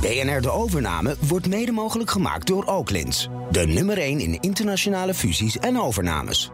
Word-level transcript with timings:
BNR 0.00 0.40
De 0.40 0.50
Overname 0.50 1.16
wordt 1.28 1.48
mede 1.48 1.72
mogelijk 1.72 2.10
gemaakt 2.10 2.46
door 2.46 2.64
Oaklins. 2.64 3.28
De 3.50 3.66
nummer 3.66 3.98
1 3.98 4.20
in 4.20 4.38
internationale 4.40 5.14
fusies 5.14 5.58
en 5.58 5.80
overnames. 5.80 6.50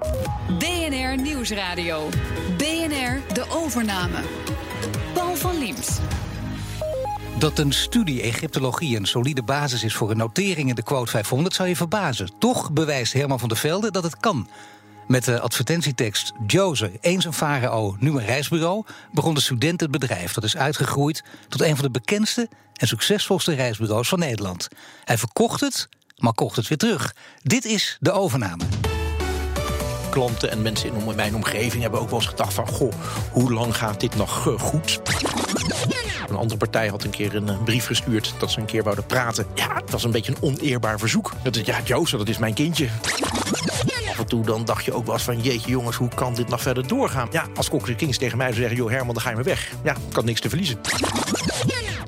BNR 0.59 1.21
Nieuwsradio. 1.23 2.09
BNR 2.57 3.35
De 3.35 3.45
Overname. 3.49 4.19
Paul 5.15 5.37
van 5.37 5.59
Liemt. 5.59 6.01
Dat 7.39 7.59
een 7.59 7.73
studie 7.73 8.23
Egyptologie 8.23 8.97
een 8.97 9.07
solide 9.07 9.43
basis 9.43 9.85
is 9.85 9.95
voor 9.95 10.11
een 10.11 10.17
notering 10.17 10.69
in 10.69 10.75
de 10.75 10.83
quote 10.83 11.11
500 11.11 11.55
zou 11.55 11.69
je 11.69 11.77
verbazen. 11.77 12.31
Toch 12.39 12.73
bewijst 12.73 13.13
Herman 13.13 13.39
van 13.39 13.49
der 13.49 13.59
Velde 13.59 13.91
dat 13.91 14.03
het 14.03 14.17
kan. 14.17 14.49
Met 15.07 15.25
de 15.25 15.41
advertentietekst 15.41 16.33
Jose, 16.47 16.93
eens 17.01 17.25
een 17.25 17.33
farao, 17.33 17.97
nu 17.99 18.11
een 18.11 18.25
reisbureau, 18.25 18.85
begon 19.13 19.35
de 19.35 19.41
student 19.41 19.81
het 19.81 19.91
bedrijf. 19.91 20.33
Dat 20.33 20.45
is 20.45 20.57
uitgegroeid 20.57 21.25
tot 21.49 21.61
een 21.61 21.77
van 21.77 21.85
de 21.85 21.91
bekendste 21.91 22.49
en 22.75 22.87
succesvolste 22.87 23.55
reisbureaus 23.55 24.09
van 24.09 24.19
Nederland. 24.19 24.69
Hij 25.05 25.19
verkocht 25.19 25.61
het, 25.61 25.89
maar 26.17 26.35
kocht 26.35 26.57
het 26.57 26.69
weer 26.69 26.79
terug. 26.79 27.15
Dit 27.43 27.65
is 27.65 27.97
de 28.01 28.13
overname 28.13 28.65
klanten 30.17 30.51
en 30.51 30.63
mensen 30.63 30.95
in 30.95 31.15
mijn 31.15 31.35
omgeving 31.35 31.83
hebben 31.83 32.01
ook 32.01 32.11
wel 32.11 32.19
eens 32.19 32.29
gedacht 32.29 32.55
van... 32.55 32.67
goh, 32.67 32.93
hoe 33.33 33.53
lang 33.53 33.77
gaat 33.77 34.01
dit 34.01 34.17
nog 34.17 34.47
uh, 34.47 34.59
goed? 34.59 35.01
Een 36.29 36.37
andere 36.37 36.57
partij 36.57 36.89
had 36.89 37.05
een 37.05 37.11
keer 37.11 37.35
een 37.35 37.47
uh, 37.47 37.63
brief 37.63 37.87
gestuurd 37.87 38.35
dat 38.39 38.51
ze 38.51 38.61
een 38.61 38.67
keer 38.67 38.83
wouden 38.83 39.07
praten. 39.07 39.47
Ja, 39.55 39.75
het 39.75 39.91
was 39.91 40.05
een 40.05 40.11
beetje 40.11 40.33
een 40.33 40.43
oneerbaar 40.43 40.99
verzoek. 40.99 41.33
Dat 41.43 41.67
ja, 41.67 41.81
Jozef, 41.85 42.19
dat 42.19 42.29
is 42.29 42.39
mijn 42.39 42.55
kindje. 42.55 42.89
Af 44.27 44.33
en 44.33 44.39
toe 44.39 44.55
dan 44.55 44.65
dacht 44.65 44.85
je 44.85 44.93
ook 44.93 45.05
wel 45.05 45.15
eens 45.15 45.23
van... 45.23 45.41
jeetje 45.41 45.71
jongens, 45.71 45.97
hoe 45.97 46.09
kan 46.09 46.35
dit 46.35 46.49
nog 46.49 46.63
verder 46.63 46.87
doorgaan? 46.87 47.29
Ja, 47.31 47.47
als 47.55 47.69
Cocker 47.69 47.95
Kings 47.95 48.19
tegen 48.19 48.39
mij 48.39 48.47
zou 48.47 48.61
zeggen... 48.61 48.77
joh 48.77 48.91
Herman, 48.91 49.15
dan 49.15 49.23
ga 49.23 49.29
je 49.29 49.35
maar 49.35 49.45
weg. 49.45 49.73
Ja, 49.85 49.97
ik 50.09 50.15
had 50.15 50.25
niks 50.25 50.41
te 50.41 50.49
verliezen. 50.49 50.81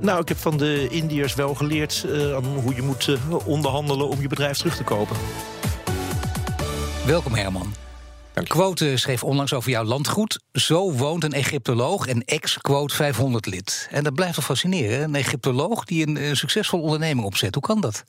Nou, 0.00 0.20
ik 0.20 0.28
heb 0.28 0.38
van 0.38 0.56
de 0.56 0.88
Indiërs 0.90 1.34
wel 1.34 1.54
geleerd 1.54 2.04
uh, 2.06 2.36
hoe 2.62 2.74
je 2.74 2.82
moet 2.82 3.06
uh, 3.06 3.46
onderhandelen 3.46 4.08
om 4.08 4.20
je 4.20 4.28
bedrijf 4.28 4.56
terug 4.56 4.76
te 4.76 4.84
kopen. 4.84 5.16
Welkom 7.06 7.34
Herman. 7.34 7.74
Quote 8.46 8.96
schreef 8.96 9.24
onlangs 9.24 9.52
over 9.52 9.70
jouw 9.70 9.84
landgoed. 9.84 10.40
Zo 10.52 10.92
woont 10.92 11.24
een 11.24 11.32
Egyptoloog 11.32 12.06
en 12.06 12.24
ex-quote 12.24 13.12
500-lid. 13.12 13.88
En 13.90 14.04
dat 14.04 14.14
blijft 14.14 14.34
toch 14.34 14.44
fascineren. 14.44 15.02
Een 15.02 15.14
Egyptoloog 15.14 15.84
die 15.84 16.06
een, 16.06 16.24
een 16.28 16.36
succesvolle 16.36 16.82
onderneming 16.82 17.26
opzet. 17.26 17.54
Hoe 17.54 17.62
kan 17.62 17.80
dat? 17.80 18.04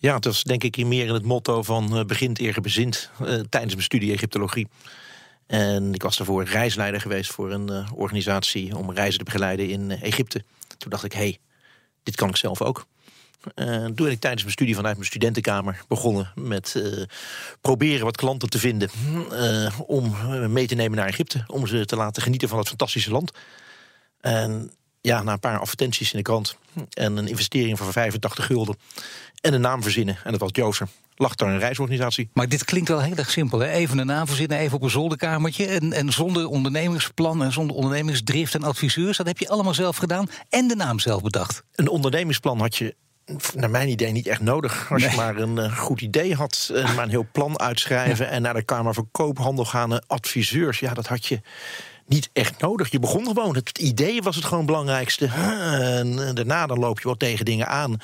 Ja, 0.00 0.18
dat 0.18 0.32
is 0.32 0.42
denk 0.42 0.64
ik 0.64 0.86
meer 0.86 1.06
in 1.06 1.14
het 1.14 1.24
motto 1.24 1.62
van 1.62 1.98
uh, 1.98 2.04
begint 2.04 2.40
eer 2.40 2.60
bezint 2.60 3.10
uh, 3.20 3.26
tijdens 3.26 3.72
mijn 3.72 3.82
studie 3.82 4.12
Egyptologie. 4.12 4.68
En 5.46 5.94
ik 5.94 6.02
was 6.02 6.16
daarvoor 6.16 6.44
reisleider 6.44 7.00
geweest 7.00 7.30
voor 7.30 7.52
een 7.52 7.70
uh, 7.70 7.92
organisatie 7.94 8.76
om 8.76 8.92
reizen 8.92 9.18
te 9.18 9.24
begeleiden 9.24 9.68
in 9.68 9.90
Egypte. 9.90 10.44
Toen 10.78 10.90
dacht 10.90 11.04
ik, 11.04 11.12
hé, 11.12 11.18
hey, 11.18 11.38
dit 12.02 12.16
kan 12.16 12.28
ik 12.28 12.36
zelf 12.36 12.62
ook. 12.62 12.86
Uh, 13.54 13.84
toen 13.84 13.94
ben 13.94 14.10
ik 14.10 14.20
tijdens 14.20 14.42
mijn 14.42 14.54
studie 14.54 14.74
vanuit 14.74 14.96
mijn 14.96 15.08
studentenkamer 15.08 15.84
begonnen 15.88 16.32
met 16.34 16.82
proberen 17.60 18.04
wat 18.04 18.16
klanten 18.16 18.50
te 18.50 18.58
vinden 18.58 18.90
om 19.86 20.16
mee 20.52 20.66
te 20.66 20.74
nemen 20.74 20.98
naar 20.98 21.08
Egypte. 21.08 21.44
Om 21.46 21.66
ze 21.66 21.84
te 21.84 21.96
laten 21.96 22.22
genieten 22.22 22.48
van 22.48 22.58
het 22.58 22.68
fantastische 22.68 23.10
land. 23.10 23.32
En 24.20 24.72
ja, 25.00 25.22
na 25.22 25.32
een 25.32 25.40
paar 25.40 25.58
advertenties 25.58 26.12
in 26.12 26.16
de 26.16 26.24
krant 26.24 26.56
en 26.90 27.16
een 27.16 27.28
investering 27.28 27.78
van 27.78 27.92
85 27.92 28.46
gulden 28.46 28.76
en 29.40 29.54
een 29.54 29.60
naam 29.60 29.82
verzinnen, 29.82 30.18
en 30.24 30.30
dat 30.30 30.40
was 30.40 30.50
Joser, 30.52 30.88
lag 31.18 31.34
daar 31.34 31.48
een 31.48 31.58
reisorganisatie. 31.58 32.30
Maar 32.32 32.48
dit 32.48 32.64
klinkt 32.64 32.88
wel 32.88 33.00
heel 33.00 33.16
erg 33.16 33.30
simpel. 33.30 33.58
Hè? 33.58 33.70
Even 33.70 33.98
een 33.98 34.06
naam 34.06 34.26
verzinnen, 34.26 34.58
even 34.58 34.76
op 34.76 34.82
een 34.82 34.90
zolderkamertje. 34.90 35.66
En, 35.66 35.92
en 35.92 36.12
zonder 36.12 36.46
ondernemingsplan 36.46 37.42
en 37.42 37.52
zonder 37.52 37.76
ondernemingsdrift 37.76 38.54
en 38.54 38.62
adviseurs. 38.62 39.16
Dat 39.16 39.26
heb 39.26 39.38
je 39.38 39.48
allemaal 39.48 39.74
zelf 39.74 39.96
gedaan 39.96 40.28
en 40.48 40.68
de 40.68 40.76
naam 40.76 40.98
zelf 40.98 41.22
bedacht. 41.22 41.62
Een 41.74 41.88
ondernemingsplan 41.88 42.60
had 42.60 42.76
je 42.76 42.94
naar 43.54 43.70
mijn 43.70 43.88
idee 43.88 44.12
niet 44.12 44.26
echt 44.26 44.40
nodig. 44.40 44.90
Als 44.90 45.02
nee. 45.02 45.10
je 45.10 45.16
maar 45.16 45.36
een 45.36 45.56
uh, 45.56 45.78
goed 45.78 46.00
idee 46.00 46.34
had, 46.34 46.70
uh, 46.72 46.84
maar 46.94 47.04
een 47.04 47.10
heel 47.10 47.26
plan 47.32 47.60
uitschrijven... 47.60 48.24
Ja. 48.24 48.30
en 48.30 48.42
naar 48.42 48.54
de 48.54 48.62
Kamer 48.62 48.94
van 48.94 49.08
Koophandel 49.10 49.64
gaan, 49.64 49.92
uh, 49.92 49.98
adviseurs... 50.06 50.78
ja, 50.78 50.94
dat 50.94 51.06
had 51.06 51.26
je 51.26 51.40
niet 52.08 52.30
echt 52.32 52.60
nodig. 52.60 52.90
Je 52.90 52.98
begon 52.98 53.26
gewoon. 53.26 53.54
Het 53.54 53.78
idee 53.78 54.22
was 54.22 54.36
het 54.36 54.44
gewoon 54.44 54.66
belangrijkste. 54.66 55.26
En 55.26 56.34
daarna 56.34 56.66
dan 56.66 56.78
loop 56.78 57.00
je 57.00 57.08
wat 57.08 57.18
tegen 57.18 57.44
dingen 57.44 57.68
aan. 57.68 57.96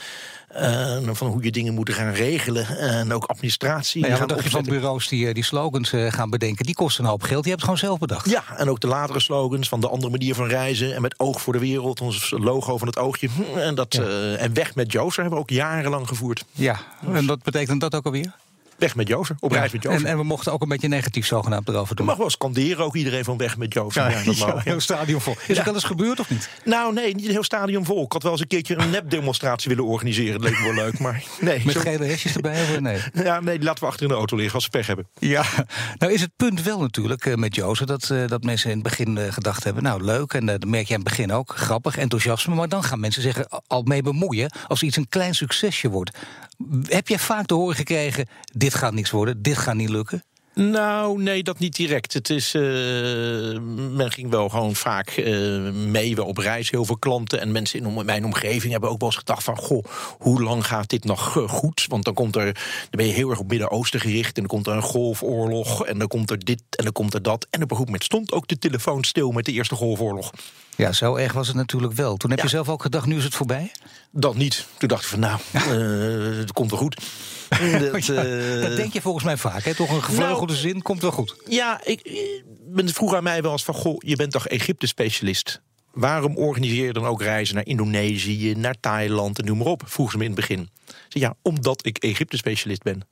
Uh, 0.57 0.97
van 1.13 1.27
hoe 1.27 1.43
je 1.43 1.51
dingen 1.51 1.75
moet 1.75 1.91
gaan 1.91 2.13
regelen. 2.13 2.79
En 2.79 3.13
ook 3.13 3.25
administratie. 3.25 4.01
Nou 4.01 4.13
ja, 4.13 4.19
wat 4.19 4.29
dacht 4.29 4.45
je 4.45 4.51
van 4.51 4.63
bureaus 4.63 5.09
die, 5.09 5.35
die 5.35 5.45
slogans 5.45 5.93
uh, 5.93 6.13
gaan 6.13 6.31
bedenken? 6.31 6.67
Die 6.67 6.75
kosten 6.75 7.05
een 7.05 7.11
hoop 7.11 7.23
geld. 7.23 7.43
Die 7.43 7.53
hebt 7.53 7.67
het 7.67 7.71
gewoon 7.71 7.89
zelf 7.91 7.99
bedacht. 7.99 8.31
Ja, 8.31 8.45
en 8.57 8.71
ook 8.71 8.81
de 8.81 8.87
latere 8.87 9.21
slogans 9.21 9.69
van 9.69 9.81
de 9.81 9.89
andere 9.89 10.11
manier 10.11 10.35
van 10.35 10.47
reizen. 10.47 10.95
En 10.95 11.03
met 11.03 11.19
oog 11.19 11.41
voor 11.41 11.53
de 11.53 11.59
wereld. 11.59 12.01
Ons 12.01 12.35
logo 12.39 12.79
van 12.79 12.87
het 12.87 12.99
oogje. 12.99 13.29
En, 13.57 13.75
dat, 13.75 13.95
ja. 13.95 14.35
en 14.35 14.55
weg 14.55 14.75
met 14.75 14.93
Joost 14.93 15.17
hebben 15.17 15.35
we 15.35 15.41
ook 15.41 15.51
jarenlang 15.51 16.09
gevoerd. 16.09 16.45
Ja, 16.53 16.81
en 17.13 17.27
wat 17.27 17.43
betekent 17.43 17.81
dat 17.81 17.95
ook 17.95 18.05
alweer? 18.05 18.33
Weg 18.79 18.95
met 18.97 19.09
Jozef, 19.09 19.37
op 19.41 19.53
reis 19.53 19.73
met 19.73 19.83
Jozef. 19.83 20.01
En, 20.01 20.07
en, 20.07 20.17
we 20.17 20.25
mochten 20.25 20.53
ook 20.53 20.63
een 20.63 20.69
beetje 20.69 20.89
negatief 20.89 21.27
zogenaamd 21.27 21.69
erover 21.69 21.97
doen. 21.97 22.05
Je 22.05 22.11
mag 22.11 22.21
wel 22.21 22.31
scanderen, 22.31 22.85
ook 22.85 22.95
iedereen 22.95 23.25
van 23.25 23.37
weg 23.37 23.57
met 23.57 23.75
Jozef. 23.75 24.13
Ja, 24.13 24.25
dat 24.25 24.37
mag. 24.55 24.65
Heel 24.65 24.81
stadion 24.81 25.21
vol. 25.21 25.37
Is 25.47 25.57
het 25.57 25.65
wel 25.65 25.75
eens 25.75 25.85
gebeurd 25.85 26.21
of 26.21 26.31
niet? 26.31 26.49
Nou, 26.65 26.93
nee, 26.93 27.15
niet 27.15 27.25
een 27.25 27.31
heel 27.31 27.43
stadion 27.43 27.85
vol. 27.85 28.05
Ik 28.05 28.13
had 28.13 28.23
wel 28.23 28.33
eens 28.33 28.41
een 28.41 28.47
keertje 28.47 28.77
een 28.77 28.91
nepdemonstratie 28.91 29.69
willen 29.69 29.85
organiseren. 29.85 30.41
Dat 30.41 30.51
leek 30.51 30.59
me 30.59 30.65
wel 30.65 30.75
leuk, 30.75 30.99
maar 30.99 31.23
nee. 31.41 31.63
Met 31.65 31.75
zo... 31.75 31.81
gele 31.81 32.05
hesjes 32.05 32.35
erbij 32.35 32.63
of 32.63 32.81
nee? 32.81 33.01
Ja, 33.25 33.41
nee, 33.41 33.63
laten 33.63 33.83
we 33.85 33.91
achter 33.91 34.03
in 34.03 34.09
de 34.09 34.15
auto 34.15 34.37
liggen 34.37 34.55
als 34.55 34.65
ze 34.65 34.71
pech 34.71 34.87
hebben. 34.87 35.09
Ja, 35.19 35.45
nou 35.99 36.13
is 36.13 36.21
het 36.21 36.31
punt 36.37 36.63
wel 36.63 36.81
natuurlijk 36.81 37.25
uh, 37.25 37.35
met 37.35 37.55
Jozef... 37.55 37.87
Dat, 37.87 38.09
uh, 38.13 38.27
dat 38.27 38.43
mensen 38.43 38.71
in 38.71 38.77
het 38.77 38.85
begin 38.85 39.17
uh, 39.17 39.33
gedacht 39.33 39.65
hebben... 39.65 39.83
nou, 39.83 40.03
leuk, 40.03 40.33
en 40.33 40.47
dat 40.47 40.65
merk 40.65 40.87
je 40.87 40.95
in 40.95 41.01
het 41.01 41.09
begin 41.09 41.33
ook, 41.33 41.53
grappig, 41.57 41.97
enthousiasme... 41.97 42.55
maar 42.55 42.69
dan 42.69 42.85
gaan 42.85 43.01
mensen 43.01 43.23
zich 43.23 43.45
al 43.67 43.83
mee 43.83 44.03
bemoeien... 44.03 44.53
als 44.69 44.83
iets 44.83 44.97
een 44.97 45.09
klein 45.09 45.35
succesje 45.35 45.89
wordt. 45.89 46.19
Heb 46.83 47.09
jij 47.09 47.19
vaak 47.19 47.47
te 47.47 47.55
horen 47.55 47.77
gekregen... 47.77 48.29
dit 48.65 48.75
gaat 48.75 48.95
niks 48.95 49.11
worden, 49.11 49.43
dit 49.43 49.57
gaat 49.57 49.75
niet 49.75 49.89
lukken? 49.89 50.25
Nou, 50.55 51.23
nee, 51.23 51.43
dat 51.43 51.59
niet 51.59 51.77
direct. 51.77 52.13
Het 52.13 52.31
is, 52.31 52.55
uh, 52.55 52.63
men 53.91 54.13
ging 54.13 54.31
wel 54.31 54.49
gewoon 54.49 54.75
vaak 54.75 55.17
uh, 55.17 55.71
mee 55.73 56.15
wel 56.15 56.27
op 56.27 56.39
reis. 56.39 56.71
Heel 56.71 56.85
veel 56.85 56.99
klanten 56.99 57.41
en 57.41 57.53
mensen 57.53 57.85
in 57.85 58.05
mijn 58.05 58.25
omgeving 58.25 58.73
hebben 58.73 58.91
ook 58.91 59.01
wel 59.01 59.09
eens 59.09 59.19
gedacht 59.19 59.45
van... 59.45 59.57
goh, 59.57 59.85
hoe 60.19 60.43
lang 60.43 60.67
gaat 60.67 60.89
dit 60.89 61.05
nog 61.05 61.37
uh, 61.37 61.49
goed? 61.49 61.87
Want 61.89 62.05
dan, 62.05 62.15
komt 62.15 62.37
er, 62.37 62.45
dan 62.45 62.63
ben 62.91 63.07
je 63.07 63.13
heel 63.13 63.31
erg 63.31 63.39
op 63.39 63.49
Midden-Oosten 63.49 64.01
gericht... 64.01 64.37
en 64.37 64.43
dan 64.43 64.47
komt 64.47 64.67
er 64.67 64.75
een 64.75 64.83
golfoorlog 64.83 65.85
en 65.85 65.99
dan 65.99 66.09
komt 66.09 66.31
er 66.31 66.45
dit 66.45 66.63
en 66.71 66.85
dan 66.85 66.93
komt 66.93 67.15
er 67.15 67.23
dat. 67.23 67.47
En 67.51 67.63
op 67.63 67.71
een 67.71 67.77
goed 67.77 67.87
moment 67.87 68.05
stond 68.05 68.33
ook 68.33 68.49
de 68.49 68.59
telefoon 68.59 69.05
stil 69.05 69.31
met 69.31 69.45
de 69.45 69.53
Eerste 69.53 69.75
Golfoorlog. 69.75 70.31
Ja, 70.77 70.93
zo 70.93 71.17
erg 71.17 71.33
was 71.33 71.47
het 71.47 71.57
natuurlijk 71.57 71.93
wel. 71.93 72.17
Toen 72.17 72.31
heb 72.31 72.39
ja. 72.39 72.45
je 72.45 72.51
zelf 72.51 72.69
ook 72.69 72.83
gedacht, 72.83 73.07
nu 73.07 73.17
is 73.17 73.25
het 73.25 73.35
voorbij? 73.35 73.73
Dat 74.11 74.37
niet. 74.37 74.67
Toen 74.79 74.89
dacht 74.89 75.03
ik 75.03 75.09
van, 75.09 75.19
nou, 75.19 75.41
het 76.39 76.53
komt 76.53 76.71
wel 76.71 76.79
goed. 76.79 77.01
Dat, 77.93 78.07
ja, 78.07 78.25
uh... 78.25 78.63
dat, 78.63 78.77
denk 78.77 78.93
je 78.93 79.01
volgens 79.01 79.25
mij 79.25 79.37
vaak, 79.37 79.65
hè? 79.65 79.75
Toch 79.75 79.91
een 79.91 80.03
gevleugelde 80.03 80.53
nou, 80.53 80.59
zin 80.59 80.83
komt 80.83 81.01
wel 81.01 81.11
goed. 81.11 81.37
Ja, 81.49 81.81
ik, 81.85 82.21
men 82.69 82.89
vroeg 82.89 83.15
aan 83.15 83.23
mij 83.23 83.43
wel 83.43 83.53
eens 83.53 83.65
van... 83.65 83.75
goh, 83.75 83.97
je 83.99 84.17
bent 84.17 84.33
toch 84.33 84.49
Egypte-specialist? 84.49 85.61
Waarom 85.93 86.37
organiseer 86.37 86.87
je 86.87 86.93
dan 86.93 87.05
ook 87.05 87.23
reizen 87.23 87.55
naar 87.55 87.67
Indonesië, 87.67 88.55
naar 88.55 88.75
Thailand 88.81 89.39
en 89.39 89.45
noem 89.45 89.59
maar 89.59 89.67
op? 89.67 89.83
Vroeg 89.87 90.11
ze 90.11 90.17
me 90.17 90.25
in 90.25 90.31
het 90.31 90.41
begin. 90.41 90.69
Zeg, 90.87 91.23
ja, 91.23 91.35
omdat 91.43 91.87
ik 91.87 91.99
Egypte-specialist 91.99 92.83
ben. 92.83 93.03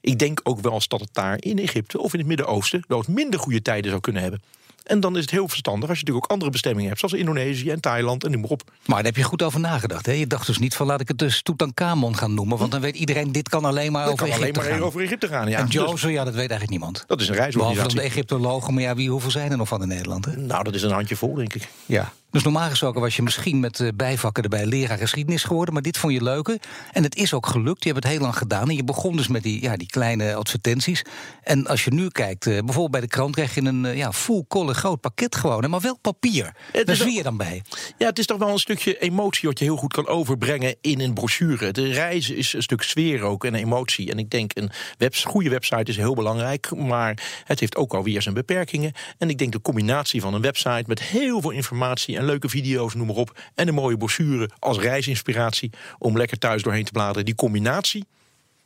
Ik 0.00 0.18
denk 0.18 0.40
ook 0.42 0.60
wel 0.60 0.72
eens 0.72 0.88
dat 0.88 1.00
het 1.00 1.14
daar 1.14 1.36
in 1.40 1.58
Egypte 1.58 2.00
of 2.00 2.12
in 2.12 2.18
het 2.18 2.28
Midden-Oosten... 2.28 2.84
wel 2.86 3.04
minder 3.08 3.40
goede 3.40 3.62
tijden 3.62 3.90
zou 3.90 4.02
kunnen 4.02 4.22
hebben. 4.22 4.42
En 4.90 5.00
dan 5.00 5.16
is 5.16 5.20
het 5.20 5.30
heel 5.30 5.48
verstandig 5.48 5.88
als 5.88 5.98
je 5.98 6.04
natuurlijk 6.04 6.24
ook 6.24 6.30
andere 6.32 6.50
bestemmingen 6.50 6.88
hebt, 6.88 7.00
zoals 7.00 7.14
Indonesië 7.14 7.70
en 7.70 7.80
Thailand 7.80 8.24
en 8.24 8.30
noem 8.30 8.40
maar 8.40 8.50
op. 8.50 8.62
Maar 8.86 8.96
daar 8.96 9.04
heb 9.04 9.16
je 9.16 9.22
goed 9.22 9.42
over 9.42 9.60
nagedacht. 9.60 10.06
Hè? 10.06 10.12
Je 10.12 10.26
dacht 10.26 10.46
dus 10.46 10.58
niet 10.58 10.74
van 10.74 10.86
laat 10.86 11.00
ik 11.00 11.08
het 11.08 11.18
dus 11.18 11.42
Tutankhamon 11.42 12.16
gaan 12.16 12.34
noemen, 12.34 12.58
want 12.58 12.70
dan 12.70 12.80
weet 12.80 12.96
iedereen 12.96 13.32
dit 13.32 13.48
kan 13.48 13.64
alleen 13.64 13.92
maar 13.92 14.04
dat 14.04 14.12
over 14.12 14.26
kan 14.26 14.34
Egypte 14.36 14.60
alleen 14.60 14.70
maar 14.70 14.78
gaan. 14.78 14.88
over 14.88 15.00
Egypte 15.00 15.28
gaan. 15.28 15.48
Ja. 15.48 15.58
En 15.58 15.66
Jozef, 15.66 16.10
ja, 16.10 16.24
dat 16.24 16.34
weet 16.34 16.50
eigenlijk 16.50 16.70
niemand. 16.70 17.04
Dat 17.06 17.20
is 17.20 17.28
een 17.28 17.34
Behalve 17.34 17.56
reisorganisatie. 17.58 17.94
dan 17.96 18.04
de 18.04 18.10
Egyptologen, 18.10 18.74
maar 18.74 18.82
ja, 18.82 18.94
wie, 18.94 19.10
hoeveel 19.10 19.30
zijn 19.30 19.50
er 19.50 19.56
nog 19.56 19.68
van 19.68 19.82
in 19.82 19.88
Nederland? 19.88 20.24
Hè? 20.24 20.36
Nou, 20.36 20.64
dat 20.64 20.74
is 20.74 20.82
een 20.82 20.90
handje 20.90 21.16
vol, 21.16 21.34
denk 21.34 21.54
ik. 21.54 21.68
Ja. 21.86 22.12
Dus 22.30 22.42
normaal 22.42 22.68
gesproken 22.68 23.00
was 23.00 23.16
je 23.16 23.22
misschien 23.22 23.60
met 23.60 23.78
uh, 23.78 23.88
bijvakken 23.94 24.42
erbij 24.42 24.66
leraar 24.66 24.98
geschiedenis 24.98 25.44
geworden, 25.44 25.74
maar 25.74 25.82
dit 25.82 25.98
vond 25.98 26.12
je 26.12 26.22
leuker. 26.22 26.58
En 26.92 27.02
het 27.02 27.16
is 27.16 27.34
ook 27.34 27.46
gelukt. 27.46 27.84
Je 27.84 27.90
hebt 27.90 28.04
het 28.04 28.12
heel 28.12 28.22
lang 28.22 28.36
gedaan. 28.36 28.68
En 28.68 28.76
je 28.76 28.84
begon 28.84 29.16
dus 29.16 29.28
met 29.28 29.42
die, 29.42 29.62
ja, 29.62 29.76
die 29.76 29.86
kleine 29.86 30.34
advertenties. 30.34 31.02
En 31.42 31.66
als 31.66 31.84
je 31.84 31.90
nu 31.90 32.08
kijkt, 32.08 32.46
uh, 32.46 32.52
bijvoorbeeld 32.52 32.90
bij 32.90 33.00
de 33.00 33.06
krant 33.06 33.34
krijg 33.34 33.54
je 33.54 33.62
een 33.62 33.84
uh, 33.84 33.96
ja, 33.96 34.12
full 34.12 34.44
color 34.48 34.74
groot 34.74 35.00
pakket 35.00 35.36
gewoon, 35.36 35.70
maar 35.70 35.80
wel 35.80 35.98
papier. 35.98 36.54
Daar 36.84 36.96
zie 36.96 37.12
je 37.12 37.22
dan 37.22 37.36
bij. 37.36 37.62
Ja, 37.98 38.06
het 38.06 38.18
is 38.18 38.26
toch 38.26 38.38
wel 38.38 38.48
een 38.48 38.58
stukje 38.58 38.98
emotie 38.98 39.48
wat 39.48 39.58
je 39.58 39.64
heel 39.64 39.76
goed 39.76 39.92
kan 39.92 40.06
overbrengen 40.06 40.76
in 40.80 41.00
een 41.00 41.14
brochure. 41.14 41.72
De 41.72 41.92
reis 41.92 42.30
is 42.30 42.52
een 42.52 42.62
stuk 42.62 42.82
sfeer 42.82 43.22
ook 43.22 43.44
en 43.44 43.54
emotie. 43.54 44.10
En 44.10 44.18
ik 44.18 44.30
denk 44.30 44.50
een 44.54 44.70
webs 44.98 45.24
goede 45.24 45.50
website 45.50 45.90
is 45.90 45.96
heel 45.96 46.14
belangrijk, 46.14 46.76
maar 46.76 47.42
het 47.44 47.60
heeft 47.60 47.76
ook 47.76 47.94
alweer 47.94 48.22
zijn 48.22 48.34
beperkingen. 48.34 48.92
En 49.18 49.30
ik 49.30 49.38
denk 49.38 49.52
de 49.52 49.60
combinatie 49.60 50.20
van 50.20 50.34
een 50.34 50.40
website 50.40 50.84
met 50.86 51.02
heel 51.02 51.40
veel 51.40 51.50
informatie 51.50 52.18
en 52.20 52.26
leuke 52.26 52.48
video's, 52.48 52.94
noem 52.94 53.06
maar 53.06 53.16
op. 53.16 53.38
En 53.54 53.68
een 53.68 53.74
mooie 53.74 53.96
brochure 53.96 54.50
als 54.58 54.78
reisinspiratie 54.78 55.70
om 55.98 56.16
lekker 56.16 56.38
thuis 56.38 56.62
doorheen 56.62 56.84
te 56.84 56.92
bladeren. 56.92 57.24
Die 57.24 57.34
combinatie, 57.34 58.04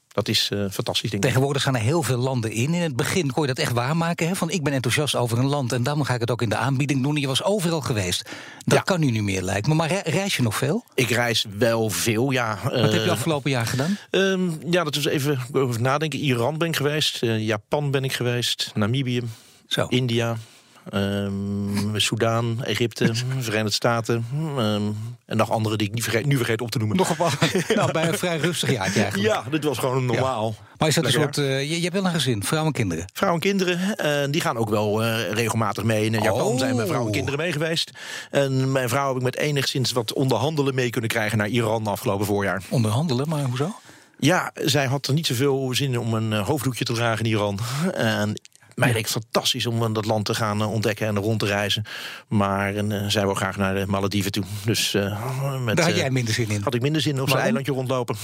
dat 0.09 0.29
is 0.29 0.51
uh, 0.53 0.71
fantastisch. 0.71 1.11
Denk 1.11 1.23
ik. 1.23 1.29
Tegenwoordig 1.29 1.63
gaan 1.63 1.75
er 1.75 1.81
heel 1.81 2.03
veel 2.03 2.17
landen 2.17 2.51
in. 2.51 2.75
In 2.75 2.83
het 2.83 2.97
begin 2.97 3.33
kon 3.33 3.43
je 3.43 3.49
dat 3.49 3.59
echt 3.59 3.73
waarmaken. 3.73 4.29
Hè? 4.29 4.35
Van 4.35 4.51
ik 4.51 4.63
ben 4.63 4.73
enthousiast 4.73 5.15
over 5.15 5.39
een 5.39 5.47
land 5.47 5.73
en 5.73 5.83
dan 5.83 6.07
ga 6.07 6.15
ik 6.15 6.21
het 6.21 6.31
ook 6.31 6.43
in 6.43 6.49
de 6.49 6.57
aanbieding 6.57 7.03
doen. 7.03 7.17
Je 7.17 7.27
was 7.27 7.43
overal 7.43 7.81
geweest. 7.81 8.31
Dat 8.65 8.85
kan 8.85 9.01
nu 9.01 9.11
niet 9.11 9.23
meer 9.23 9.43
lijkt 9.43 9.67
me. 9.67 9.75
Maar 9.75 10.09
reis 10.09 10.37
je 10.37 10.43
nog 10.43 10.57
veel? 10.57 10.85
Ik 10.95 11.11
reis 11.11 11.47
wel 11.59 11.91
veel, 11.91 12.31
ja. 12.31 12.59
Wat 12.63 12.73
heb 12.73 12.93
je 12.93 13.01
eh, 13.01 13.11
afgelopen 13.11 13.51
jaar 13.51 13.67
gedaan? 13.67 13.99
Uh, 14.11 14.51
ja, 14.71 14.85
dat 14.85 14.97
is 14.97 15.05
even 15.05 15.39
over 15.53 15.81
nadenken. 15.81 16.19
Iran 16.19 16.59
ben 16.59 16.69
ik 16.69 16.77
geweest, 16.77 17.23
uh, 17.23 17.47
Japan 17.47 17.91
ben 17.91 18.05
ik 18.05 18.13
geweest, 18.13 18.71
Namibië, 18.75 19.23
Zo. 19.67 19.87
India. 19.89 20.37
Um, 20.93 22.01
Soudaan, 22.01 22.65
Egypte, 22.65 23.11
Verenigde 23.39 23.73
Staten. 23.73 24.27
Um, 24.59 24.97
en 25.27 25.37
nog 25.37 25.51
andere 25.51 25.77
die 25.77 25.87
ik 25.87 25.95
niet 25.95 26.03
vergeet, 26.03 26.27
nu 26.27 26.37
vergeet 26.37 26.61
op 26.61 26.71
te 26.71 26.79
noemen. 26.79 26.97
Nog 26.97 27.11
een 27.11 27.17
paar. 27.17 27.39
nou, 27.75 27.93
bij 27.93 28.09
een 28.09 28.19
vrij 28.19 28.39
rustig 28.39 28.71
jaar 28.71 28.95
eigenlijk. 28.95 29.17
Ja, 29.17 29.45
dit 29.51 29.65
was 29.65 29.79
gewoon 29.79 30.07
normaal. 30.07 30.55
Maar 30.79 30.89
is 30.89 30.95
dat 30.95 31.05
een 31.05 31.13
soort. 31.13 31.37
Uh, 31.37 31.61
je, 31.61 31.77
je, 31.77 31.83
hebt 31.83 31.95
wel 31.95 32.05
een 32.05 32.11
gezin, 32.11 32.45
vrouw 32.45 32.67
en 32.67 32.73
kinderen? 32.73 33.05
Vrouw 33.13 33.35
en 33.35 33.41
kinderen, 33.41 33.79
uh, 34.05 34.25
die 34.31 34.41
gaan 34.41 34.57
ook 34.57 34.71
wel 34.71 35.05
uh, 35.05 35.33
regelmatig 35.33 35.85
mee. 35.85 36.05
In 36.05 36.13
Japan 36.13 36.41
oh. 36.41 36.59
zijn 36.59 36.77
mijn 36.77 36.89
vrouw 36.89 37.07
en 37.07 37.13
kinderen 37.13 37.39
mee 37.39 37.53
geweest. 37.53 37.91
En 38.31 38.73
mijn 38.73 38.89
vrouw 38.89 39.09
heb 39.09 39.17
ik 39.17 39.23
met 39.23 39.37
enigszins 39.37 39.93
wat 39.93 40.13
onderhandelen 40.13 40.75
mee 40.75 40.91
kunnen 40.91 41.11
krijgen 41.11 41.39
naar 41.39 41.49
Iran 41.49 41.87
afgelopen 41.87 42.27
voorjaar. 42.27 42.63
Onderhandelen, 42.69 43.29
maar 43.29 43.45
hoezo? 43.45 43.75
Ja, 44.19 44.51
zij 44.55 44.87
had 44.87 45.07
er 45.07 45.15
niet 45.15 45.27
zoveel 45.27 45.75
zin 45.75 45.93
in 45.93 45.99
om 45.99 46.15
een 46.15 46.33
hoofddoekje 46.33 46.85
te 46.85 46.93
dragen 46.93 47.25
in 47.25 47.31
Iran. 47.31 47.59
En 47.95 48.41
mij 48.75 48.93
leek 48.93 49.03
het 49.03 49.11
fantastisch 49.11 49.67
om 49.67 49.93
dat 49.93 50.05
land 50.05 50.25
te 50.25 50.35
gaan 50.35 50.61
eh, 50.61 50.73
ontdekken 50.73 51.07
en 51.07 51.19
rond 51.19 51.39
te 51.39 51.47
reizen. 51.47 51.85
Maar 52.29 52.75
en, 52.75 52.91
uh, 52.91 53.07
zij 53.09 53.25
wil 53.25 53.35
graag 53.35 53.57
naar 53.57 53.75
de 53.75 53.87
Malediven 53.87 54.33
toe. 54.33 54.45
Dus, 54.65 54.95
uh, 54.95 55.61
met, 55.65 55.77
Daar 55.77 55.87
had 55.87 55.97
jij 55.97 56.11
minder 56.11 56.35
zin 56.35 56.51
in? 56.51 56.63
Had 56.63 56.75
ik 56.75 56.83
minder 56.83 57.03
zin 57.03 57.15
in 57.15 57.21
op 57.21 57.29
zijn 57.29 57.43
eilandje 57.43 57.73
rondlopen. 57.73 58.17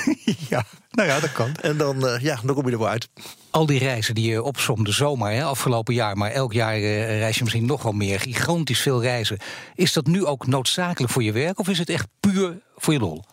ja, 0.48 0.64
nou 0.90 1.08
ja, 1.08 1.20
dat 1.20 1.32
kan. 1.32 1.54
En 1.60 1.76
dan, 1.76 2.18
ja, 2.20 2.38
dan 2.44 2.54
kom 2.54 2.66
je 2.66 2.72
er 2.72 2.78
wel 2.78 2.88
uit. 2.88 3.08
Al 3.50 3.66
die 3.66 3.78
reizen 3.78 4.14
die 4.14 4.30
je 4.30 4.42
opzomde 4.42 4.92
zomaar, 4.92 5.32
hè, 5.32 5.44
afgelopen 5.44 5.94
jaar... 5.94 6.16
maar 6.16 6.30
elk 6.30 6.52
jaar 6.52 6.78
reis 6.78 7.36
je 7.36 7.42
misschien 7.42 7.66
nog 7.66 7.82
wel 7.82 7.92
meer. 7.92 8.20
Gigantisch 8.20 8.80
veel 8.80 9.02
reizen. 9.02 9.38
Is 9.74 9.92
dat 9.92 10.06
nu 10.06 10.24
ook 10.24 10.46
noodzakelijk 10.46 11.12
voor 11.12 11.22
je 11.22 11.32
werk... 11.32 11.58
of 11.58 11.68
is 11.68 11.78
het 11.78 11.88
echt 11.88 12.06
puur 12.20 12.58
voor 12.76 12.92
je 12.92 12.98
lol? 12.98 13.24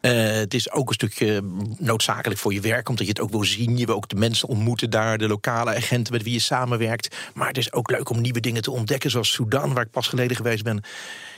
Uh, 0.00 0.30
het 0.30 0.54
is 0.54 0.70
ook 0.70 0.88
een 0.88 0.94
stukje 0.94 1.42
noodzakelijk 1.78 2.40
voor 2.40 2.52
je 2.52 2.60
werk, 2.60 2.88
omdat 2.88 3.06
je 3.06 3.12
het 3.12 3.20
ook 3.20 3.30
wil 3.30 3.44
zien. 3.44 3.76
Je 3.76 3.86
wil 3.86 3.94
ook 3.94 4.08
de 4.08 4.16
mensen 4.16 4.48
ontmoeten 4.48 4.90
daar, 4.90 5.18
de 5.18 5.28
lokale 5.28 5.74
agenten 5.74 6.12
met 6.12 6.22
wie 6.22 6.32
je 6.32 6.38
samenwerkt. 6.38 7.16
Maar 7.34 7.48
het 7.48 7.58
is 7.58 7.72
ook 7.72 7.90
leuk 7.90 8.10
om 8.10 8.20
nieuwe 8.20 8.40
dingen 8.40 8.62
te 8.62 8.70
ontdekken, 8.70 9.10
zoals 9.10 9.32
Sudan, 9.32 9.72
waar 9.74 9.84
ik 9.84 9.90
pas 9.90 10.08
geleden 10.08 10.36
geweest 10.36 10.62
ben. 10.62 10.82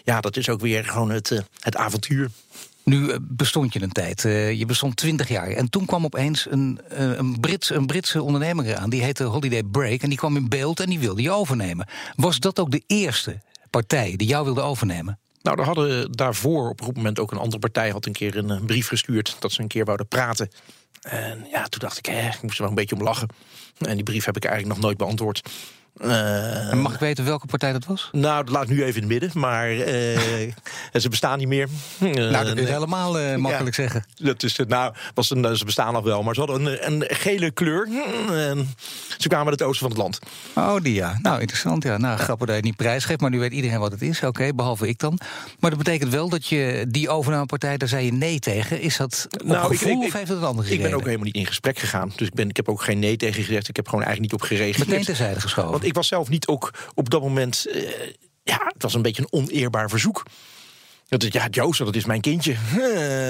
Ja, 0.04 0.20
dat 0.20 0.36
is 0.36 0.48
ook 0.48 0.60
weer 0.60 0.84
gewoon 0.84 1.10
het, 1.10 1.30
uh, 1.30 1.38
het 1.58 1.76
avontuur. 1.76 2.30
Nu 2.84 3.10
eh, 3.10 3.16
bestond 3.20 3.72
je 3.72 3.82
een 3.82 3.92
tijd, 3.92 4.22
je 4.58 4.64
bestond 4.66 4.96
twintig 4.96 5.28
jaar. 5.28 5.48
En 5.48 5.70
toen 5.70 5.86
kwam 5.86 6.04
opeens 6.04 6.46
een, 6.50 6.80
een, 6.88 7.40
Brits, 7.40 7.70
een 7.70 7.86
Britse 7.86 8.22
ondernemer 8.22 8.76
aan. 8.76 8.90
Die 8.90 9.02
heette 9.02 9.24
Holiday 9.24 9.62
Break 9.62 10.02
en 10.02 10.08
die 10.08 10.18
kwam 10.18 10.36
in 10.36 10.48
beeld 10.48 10.80
en 10.80 10.88
die 10.88 10.98
wilde 10.98 11.22
je 11.22 11.30
overnemen. 11.30 11.88
Was 12.16 12.38
dat 12.38 12.58
ook 12.58 12.70
de 12.70 12.82
eerste 12.86 13.40
partij 13.70 14.16
die 14.16 14.28
jou 14.28 14.44
wilde 14.44 14.60
overnemen? 14.60 15.18
Nou, 15.42 15.58
er 15.58 15.64
hadden 15.64 16.12
daarvoor 16.12 16.68
op 16.68 16.80
een 16.80 16.92
moment 16.94 17.18
ook 17.18 17.30
een 17.30 17.38
andere 17.38 17.58
partij 17.58 17.90
had 17.90 18.06
een 18.06 18.12
keer 18.12 18.36
een 18.36 18.64
brief 18.64 18.88
gestuurd 18.88 19.36
dat 19.38 19.52
ze 19.52 19.60
een 19.60 19.68
keer 19.68 19.84
wouden 19.84 20.06
praten. 20.06 20.50
En 21.02 21.46
ja, 21.50 21.62
toen 21.62 21.80
dacht 21.80 21.98
ik, 21.98 22.06
hè, 22.06 22.28
ik 22.28 22.42
moest 22.42 22.54
er 22.54 22.60
wel 22.60 22.68
een 22.68 22.74
beetje 22.74 22.96
om 22.96 23.02
lachen. 23.02 23.28
En 23.78 23.94
die 23.94 24.04
brief 24.04 24.24
heb 24.24 24.36
ik 24.36 24.44
eigenlijk 24.44 24.74
nog 24.74 24.84
nooit 24.84 24.98
beantwoord. 24.98 25.50
Uh, 26.00 26.72
mag 26.72 26.94
ik 26.94 27.00
weten 27.00 27.24
welke 27.24 27.46
partij 27.46 27.72
dat 27.72 27.84
was? 27.84 28.08
Nou, 28.12 28.44
dat 28.44 28.54
laat 28.54 28.62
ik 28.62 28.68
nu 28.68 28.84
even 28.84 29.02
in 29.02 29.08
het 29.08 29.20
midden. 29.20 29.40
Maar 29.40 29.72
uh, 29.72 29.86
ze 31.02 31.08
bestaan 31.08 31.38
niet 31.38 31.48
meer. 31.48 31.68
nou, 31.98 32.30
dat 32.30 32.54
kun 32.54 32.62
je 32.62 32.72
helemaal 32.72 33.20
uh, 33.20 33.36
makkelijk 33.36 33.76
ja, 33.76 33.82
zeggen. 33.82 34.04
Dat 34.14 34.42
is, 34.42 34.58
nou, 34.66 34.94
was 35.14 35.30
een, 35.30 35.56
ze 35.56 35.64
bestaan 35.64 35.92
nog 35.92 36.04
wel. 36.04 36.22
Maar 36.22 36.34
ze 36.34 36.40
hadden 36.40 36.66
een, 36.66 36.92
een 36.92 37.04
gele 37.16 37.50
kleur. 37.50 37.88
En 38.30 38.74
ze 39.18 39.28
kwamen 39.28 39.48
uit 39.48 39.58
het 39.58 39.68
oosten 39.68 39.88
van 39.88 39.90
het 39.90 39.98
land. 39.98 40.18
Oh, 40.54 40.82
die 40.82 40.94
ja. 40.94 41.18
Nou, 41.22 41.40
interessant. 41.40 41.82
Ja. 41.82 41.96
Nou, 41.96 42.18
grappig 42.18 42.46
dat 42.46 42.56
je 42.56 42.62
niet 42.62 42.76
prijsgeeft. 42.76 43.20
Maar 43.20 43.30
nu 43.30 43.38
weet 43.38 43.52
iedereen 43.52 43.78
wat 43.78 43.92
het 43.92 44.02
is. 44.02 44.16
Oké, 44.16 44.26
okay, 44.26 44.54
behalve 44.54 44.88
ik 44.88 44.98
dan. 44.98 45.18
Maar 45.60 45.70
dat 45.70 45.78
betekent 45.78 46.12
wel 46.12 46.28
dat 46.28 46.46
je 46.46 46.86
die 46.88 47.08
overnamepartij, 47.08 47.76
daar 47.76 47.88
zei 47.88 48.04
je 48.04 48.12
nee 48.12 48.38
tegen. 48.38 48.80
Is 48.80 48.96
dat 48.96 49.28
nou, 49.44 49.66
gevoel 49.66 49.92
ik, 49.92 49.98
ik, 49.98 50.06
of 50.06 50.12
heeft 50.12 50.28
het 50.28 50.38
een 50.38 50.44
andere 50.44 50.70
Ik 50.70 50.82
ben 50.82 50.94
ook 50.94 51.04
helemaal 51.04 51.24
niet 51.24 51.34
in 51.34 51.46
gesprek 51.46 51.78
gegaan. 51.78 52.12
Dus 52.16 52.26
ik, 52.26 52.34
ben, 52.34 52.48
ik 52.48 52.56
heb 52.56 52.68
ook 52.68 52.82
geen 52.82 52.98
nee 52.98 53.16
tegen 53.16 53.44
gezegd. 53.44 53.68
Ik 53.68 53.76
heb 53.76 53.88
gewoon 53.88 54.04
eigenlijk 54.04 54.32
niet 54.32 54.42
op 54.42 54.48
gereageerd. 54.48 54.88
Meteen 54.88 55.04
terzijde 55.04 55.40
geschoven 55.40 55.81
ik 55.84 55.94
was 55.94 56.08
zelf 56.08 56.28
niet 56.28 56.46
ook 56.46 56.70
op 56.94 57.10
dat 57.10 57.22
moment. 57.22 57.66
Uh, 57.68 57.82
ja, 58.42 58.60
het 58.72 58.82
was 58.82 58.94
een 58.94 59.02
beetje 59.02 59.22
een 59.22 59.40
oneerbaar 59.40 59.88
verzoek. 59.88 60.22
Dat 61.12 61.22
is, 61.22 61.32
ja, 61.32 61.46
Jozef, 61.50 61.86
dat 61.86 61.94
is 61.94 62.04
mijn 62.04 62.20
kindje. 62.20 62.54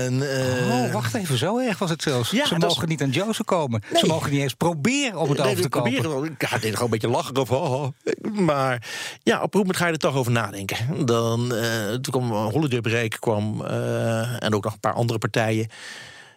En, 0.04 0.14
uh... 0.14 0.84
oh, 0.84 0.93
wacht 0.93 1.14
even, 1.14 1.38
zo 1.38 1.58
erg 1.58 1.78
was 1.78 1.90
het 1.90 2.02
zelfs. 2.02 2.31
Ja, 2.31 2.46
ze 2.46 2.58
mogen 2.58 2.82
is... 2.82 2.88
niet 2.88 3.02
aan 3.02 3.10
Jozef 3.10 3.44
komen. 3.44 3.82
Nee. 3.90 4.00
Ze 4.00 4.06
mogen 4.06 4.31
niet 4.31 4.40
eens 4.40 4.54
proberen 4.54 5.19
om 5.19 5.28
het 5.28 5.38
nee, 5.38 5.50
over 5.50 5.62
te 5.62 5.69
komen. 5.69 6.00
Proberen, 6.00 6.32
ik 6.32 6.49
ga 6.49 6.58
gewoon 6.58 6.81
een 6.81 6.90
beetje 6.90 7.08
lachen. 7.08 7.37
Of, 7.37 7.50
oh, 7.50 7.72
oh. 7.72 7.88
Maar 8.32 8.87
ja, 9.22 9.43
op 9.43 9.55
een 9.55 9.60
moment 9.60 9.76
ga 9.76 9.87
je 9.87 9.93
er 9.93 9.98
toch 9.98 10.14
over 10.14 10.32
nadenken. 10.32 11.06
Dan, 11.06 11.55
uh, 11.55 11.87
toen 11.87 12.02
kwam 12.02 12.31
Holiday 12.31 12.81
Break 12.81 13.16
kwam, 13.20 13.60
uh, 13.60 14.43
en 14.43 14.55
ook 14.55 14.64
nog 14.64 14.72
een 14.72 14.81
paar 14.81 14.94
andere 14.94 15.19
partijen. 15.19 15.69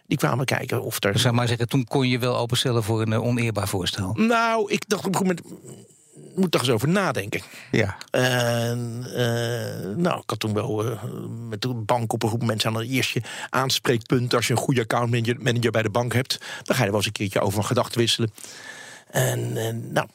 Die 0.06 0.18
kwamen 0.18 0.44
kijken 0.44 0.82
of 0.82 1.04
er. 1.04 1.18
Zeg 1.18 1.32
maar 1.32 1.48
zeggen, 1.48 1.68
toen 1.68 1.84
kon 1.84 2.08
je 2.08 2.18
wel 2.18 2.36
openstellen 2.36 2.82
voor 2.82 3.00
een 3.00 3.14
oneerbaar 3.14 3.68
voorstel. 3.68 4.12
Nou, 4.14 4.72
ik 4.72 4.88
dacht 4.88 5.06
op 5.06 5.14
een 5.14 5.20
moment 5.20 5.40
moet 6.36 6.50
toch 6.50 6.60
eens 6.60 6.70
over 6.70 6.88
nadenken. 6.88 7.40
Ja. 7.70 7.96
En 8.10 9.04
uh, 9.08 9.96
nou, 9.96 10.20
ik 10.20 10.30
had 10.30 10.40
toen 10.40 10.54
wel 10.54 10.86
uh, 10.86 11.02
met 11.48 11.62
de 11.62 11.74
bank 11.74 12.12
op 12.12 12.22
een 12.22 12.28
groep 12.28 12.44
mensen 12.44 12.70
aan 12.70 12.76
het 12.76 12.88
eerste 12.88 13.22
aanspreekpunt. 13.50 14.34
Als 14.34 14.46
je 14.46 14.52
een 14.52 14.58
goede 14.58 14.80
accountmanager 14.80 15.70
bij 15.70 15.82
de 15.82 15.90
bank 15.90 16.12
hebt, 16.12 16.38
dan 16.62 16.76
ga 16.76 16.80
je 16.80 16.84
er 16.84 16.86
wel 16.86 16.96
eens 16.96 17.06
een 17.06 17.12
keertje 17.12 17.40
over 17.40 17.52
van 17.52 17.64
gedachten 17.64 17.98
wisselen. 17.98 18.32
En 19.10 19.56
uh, 19.56 19.68
nou, 19.72 20.08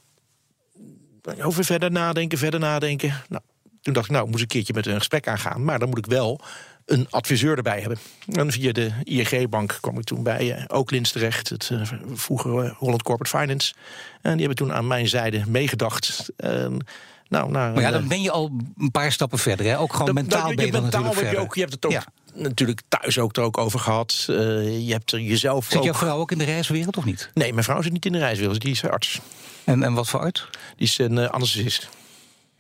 over 1.42 1.66
verder 1.66 1.92
nadenken, 1.92 2.38
verder 2.38 2.60
nadenken. 2.60 3.14
Nou, 3.30 3.44
toen 3.82 3.94
dacht 3.94 4.06
ik, 4.06 4.12
nou, 4.12 4.26
moest 4.26 4.36
ik 4.36 4.42
een 4.42 4.48
keertje 4.48 4.74
met 4.74 4.86
een 4.86 4.98
gesprek 4.98 5.28
aangaan. 5.28 5.64
Maar 5.64 5.80
dan 5.80 5.90
moet 5.90 5.98
ik 5.98 6.06
wel 6.06 6.42
een 6.86 7.08
adviseur 7.10 7.58
erbij 7.58 7.80
hebben. 7.80 7.98
En 8.32 8.52
via 8.52 8.72
de 8.72 8.92
ING-bank 9.04 9.78
kwam 9.82 9.98
ik 9.98 10.04
toen 10.04 10.24
bij 10.24 10.58
uh, 10.58 10.64
Oaklins 10.68 11.12
terecht, 11.12 11.50
het 11.50 11.70
uh, 11.72 11.82
vroegere 12.14 12.74
Holland 12.78 13.04
Corporate 13.04 13.38
Finance. 13.38 13.74
En 14.22 14.32
die 14.32 14.48
hebben 14.48 14.66
toen 14.66 14.74
aan 14.74 14.88
mijn 14.88 15.08
zijde 15.08 15.44
meegedacht. 15.48 16.32
En, 16.38 16.86
nou, 17.28 17.52
nou, 17.52 17.74
maar 17.74 17.82
ja, 17.82 17.92
dan 17.92 18.08
ben 18.08 18.22
je 18.22 18.32
al 18.32 18.52
een 18.78 18.92
paar 18.92 19.12
stappen 19.12 19.40
verder. 19.40 19.66
Hè? 19.66 19.80
Ook 19.80 19.94
gewoon 19.94 20.14
mentaal 20.14 20.54
ben 20.56 20.66
je, 20.66 20.72
mentaal 20.72 20.82
natuurlijk 20.82 21.14
verder. 21.14 21.34
Je, 21.34 21.40
ook, 21.40 21.56
je 21.56 21.62
hebt 21.62 21.74
het 21.74 21.86
ook 21.86 22.04
natuurlijk 22.34 22.82
thuis 22.88 23.20
ook 23.20 23.36
er 23.36 23.44
ook 23.44 23.58
over 23.58 23.80
gehad. 23.80 24.28
Uh, 24.30 24.88
je 24.88 24.92
hebt 24.92 25.12
er 25.12 25.20
jezelf 25.20 25.66
Zit 25.66 25.78
ook... 25.78 25.84
jouw 25.84 25.94
vrouw 25.94 26.18
ook 26.18 26.32
in 26.32 26.38
de 26.38 26.44
reiswereld 26.44 26.98
of 26.98 27.06
niet? 27.06 27.30
Nee, 27.34 27.54
mijn 27.54 27.66
vrouw 27.66 27.82
zit 27.82 27.92
niet 27.92 28.06
in 28.06 28.12
de 28.12 28.18
reiswereld. 28.18 28.62
Die 28.62 28.72
is 28.72 28.84
arts. 28.84 29.20
En, 29.64 29.84
en 29.84 29.94
wat 29.94 30.10
voor 30.10 30.20
arts? 30.20 30.48
Die 30.76 30.88
is 30.88 30.98
een 30.98 31.18
uh, 31.18 31.30
anesthesist. 31.30 31.90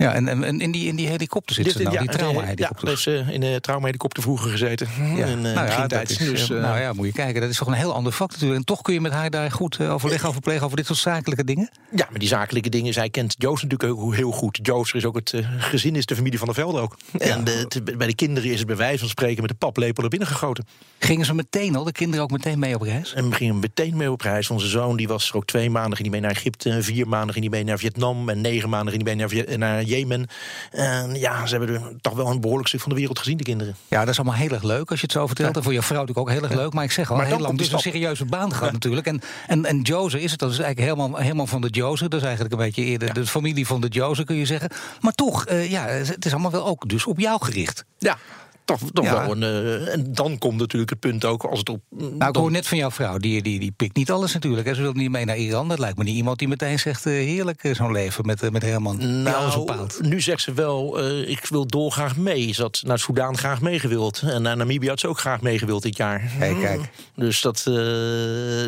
Ja, 0.01 0.13
en, 0.13 0.43
en, 0.43 0.61
in, 0.61 0.71
die, 0.71 0.87
in 0.87 0.95
die 0.95 1.07
helikopter 1.07 1.55
zit 1.55 1.71
ze 1.71 1.83
nou, 1.83 1.97
die 1.97 2.09
trauma-helikopter. 2.09 2.87
Ja, 2.87 3.11
heeft 3.11 3.33
in 3.33 3.41
de 3.41 3.61
trauma-helikopter 3.61 4.23
vroeger 4.23 4.51
gezeten. 4.51 4.87
Ja. 5.15 5.25
In, 5.31 5.37
uh, 5.37 5.53
nou, 5.53 5.67
ja, 5.67 5.87
dat 5.87 6.09
is, 6.09 6.17
dus, 6.17 6.49
uh, 6.49 6.61
nou 6.61 6.79
ja, 6.79 6.93
moet 6.93 7.05
je 7.05 7.11
kijken. 7.11 7.41
Dat 7.41 7.49
is 7.49 7.57
toch 7.57 7.67
een 7.67 7.73
heel 7.73 7.93
ander 7.93 8.11
vak 8.11 8.31
natuurlijk. 8.31 8.59
En 8.59 8.65
toch 8.65 8.81
kun 8.81 8.93
je 8.93 9.01
met 9.01 9.11
haar 9.11 9.29
daar 9.29 9.51
goed 9.51 9.77
uh, 9.79 9.93
overleg 9.93 10.25
over 10.25 10.41
plegen... 10.41 10.65
over 10.65 10.77
dit 10.77 10.85
soort 10.85 10.99
zakelijke 10.99 11.43
dingen? 11.43 11.69
Ja, 11.95 12.07
maar 12.09 12.19
die 12.19 12.27
zakelijke 12.27 12.69
dingen... 12.69 12.93
zij 12.93 13.09
kent 13.09 13.35
Joost 13.37 13.63
natuurlijk 13.63 13.99
ook 13.99 14.15
heel 14.15 14.31
goed. 14.31 14.59
Joost 14.61 14.95
is 14.95 15.05
ook 15.05 15.15
het 15.15 15.33
gezin, 15.57 15.95
is 15.95 16.05
de 16.05 16.15
familie 16.15 16.37
van 16.37 16.47
der 16.47 16.55
Velde 16.55 16.79
ook. 16.79 16.97
En 17.17 17.43
de, 17.43 17.67
bij 17.97 18.07
de 18.07 18.15
kinderen 18.15 18.51
is 18.51 18.57
het 18.57 18.67
bij 18.67 18.75
wijze 18.75 18.99
van 18.99 19.09
spreken... 19.09 19.41
met 19.41 19.49
de 19.49 19.57
paplepel 19.57 20.03
er 20.03 20.09
binnen 20.09 20.27
gegoten. 20.27 20.65
Gingen 20.99 21.25
ze 21.25 21.33
meteen 21.33 21.75
al, 21.75 21.83
de 21.83 21.91
kinderen 21.91 22.23
ook 22.23 22.31
meteen 22.31 22.59
mee 22.59 22.75
op 22.75 22.81
reis? 22.81 23.13
En 23.13 23.29
we 23.29 23.35
gingen 23.35 23.59
meteen 23.59 23.97
mee 23.97 24.11
op 24.11 24.21
reis. 24.21 24.49
Onze 24.49 24.67
zoon 24.67 24.97
die 24.97 25.07
was 25.07 25.29
er 25.29 25.35
ook 25.35 25.45
twee 25.45 25.69
maanden 25.69 25.97
ging 25.97 26.01
die 26.01 26.11
mee 26.11 26.21
naar 26.21 26.37
Egypte... 26.37 26.83
vier 26.83 27.07
maanden 27.07 27.33
ging 27.33 27.45
die 27.45 27.55
mee 27.55 27.63
naar 27.63 27.79
Vietnam... 27.79 28.29
en 28.29 28.41
negen 28.41 28.69
maanden 28.69 28.93
ging 28.93 29.05
die 29.05 29.15
mee 29.15 29.27
naar, 29.27 29.57
naar 29.57 29.83
Jemen... 29.91 30.27
En 30.71 31.15
ja, 31.15 31.45
ze 31.45 31.57
hebben 31.57 31.75
er 31.75 32.01
toch 32.01 32.13
wel 32.13 32.27
een 32.27 32.41
behoorlijk 32.41 32.67
stuk 32.67 32.79
van 32.79 32.89
de 32.89 32.95
wereld 32.97 33.19
gezien, 33.19 33.37
de 33.37 33.43
kinderen. 33.43 33.75
Ja, 33.87 33.99
dat 33.99 34.09
is 34.09 34.19
allemaal 34.19 34.37
heel 34.37 34.49
erg 34.49 34.63
leuk 34.63 34.89
als 34.89 34.99
je 34.99 35.05
het 35.05 35.15
zo 35.15 35.27
vertelt. 35.27 35.55
En 35.55 35.63
voor 35.63 35.73
je 35.73 35.81
vrouw 35.81 35.99
natuurlijk 35.99 36.27
ook 36.27 36.33
heel 36.33 36.43
erg 36.43 36.53
leuk. 36.53 36.73
Maar 36.73 36.83
ik 36.83 36.91
zeg 36.91 37.11
al, 37.11 37.19
heel 37.19 37.39
lang 37.39 37.57
dus 37.57 37.71
een 37.71 37.79
serieuze 37.79 38.25
baan 38.25 38.53
gehad 38.53 38.71
natuurlijk. 38.71 39.07
En, 39.07 39.21
en, 39.47 39.65
en 39.65 39.81
Jose 39.81 40.21
is 40.21 40.31
het, 40.31 40.39
dat 40.39 40.51
is 40.51 40.59
eigenlijk 40.59 40.97
helemaal, 40.97 41.21
helemaal 41.21 41.47
van 41.47 41.61
de 41.61 41.69
Jose. 41.69 42.09
Dat 42.09 42.19
is 42.19 42.25
eigenlijk 42.25 42.53
een 42.53 42.59
beetje 42.59 42.83
eerder 42.83 43.13
de 43.13 43.25
familie 43.25 43.65
van 43.65 43.81
de 43.81 43.87
Jose, 43.87 44.23
kun 44.23 44.35
je 44.35 44.45
zeggen. 44.45 44.69
Maar 45.01 45.13
toch, 45.13 45.49
uh, 45.49 45.71
ja, 45.71 45.85
het 45.85 46.25
is 46.25 46.31
allemaal 46.31 46.51
wel 46.51 46.65
ook 46.65 46.89
dus 46.89 47.05
op 47.05 47.19
jou 47.19 47.43
gericht. 47.43 47.85
Ja, 47.97 48.17
toch, 48.65 48.79
toch 48.93 49.09
wel 49.09 49.31
een, 49.31 49.41
uh, 49.41 49.93
en 49.93 50.13
dan 50.13 50.37
komt 50.37 50.57
natuurlijk 50.57 50.89
het 50.89 50.99
punt 50.99 51.25
ook 51.25 51.43
als 51.43 51.59
het 51.59 51.69
op. 51.69 51.81
Nou, 51.89 52.29
ik 52.29 52.35
hoor 52.35 52.51
net 52.51 52.67
van 52.67 52.77
jouw 52.77 52.91
vrouw, 52.91 53.17
die, 53.17 53.41
die, 53.41 53.59
die 53.59 53.71
pikt 53.71 53.95
niet 53.95 54.11
alles 54.11 54.33
natuurlijk. 54.33 54.67
Hè. 54.67 54.73
Ze 54.73 54.81
wil 54.81 54.93
niet 54.93 55.11
mee 55.11 55.25
naar 55.25 55.37
Iran. 55.37 55.67
Dat 55.67 55.79
lijkt 55.79 55.97
me 55.97 56.03
niet 56.03 56.15
iemand 56.15 56.39
die 56.39 56.47
meteen 56.47 56.79
zegt: 56.79 57.05
uh, 57.05 57.13
heerlijk 57.13 57.63
uh, 57.63 57.75
zo'n 57.75 57.91
leven 57.91 58.25
met, 58.25 58.51
met 58.51 58.61
Herman. 58.61 59.23
Nou, 59.23 59.35
alles 59.35 59.55
bepaalt. 59.55 59.99
Nu 60.01 60.21
zegt 60.21 60.41
ze 60.41 60.53
wel: 60.53 60.99
ik 61.09 61.45
wil 61.45 61.67
dolgraag 61.67 62.17
mee. 62.17 62.53
Ze 62.53 62.61
had 62.61 62.81
naar 62.85 62.99
Soudaan 62.99 63.37
graag 63.37 63.61
meegewild. 63.61 64.21
En 64.21 64.41
naar 64.41 64.57
Namibië 64.57 64.87
had 64.87 64.99
ze 64.99 65.07
ook 65.07 65.19
graag 65.19 65.41
meegewild 65.41 65.81
dit 65.81 65.97
jaar. 65.97 66.21
Hey, 66.23 66.55
kijk. 66.55 66.89
Dus 67.15 67.41
dat, 67.41 67.59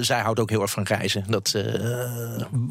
zij 0.01 0.19
houdt 0.19 0.39
ook 0.39 0.50
heel 0.50 0.62
erg 0.62 0.71
van 0.71 0.83
reizen. 0.83 1.23
Dat, 1.27 1.55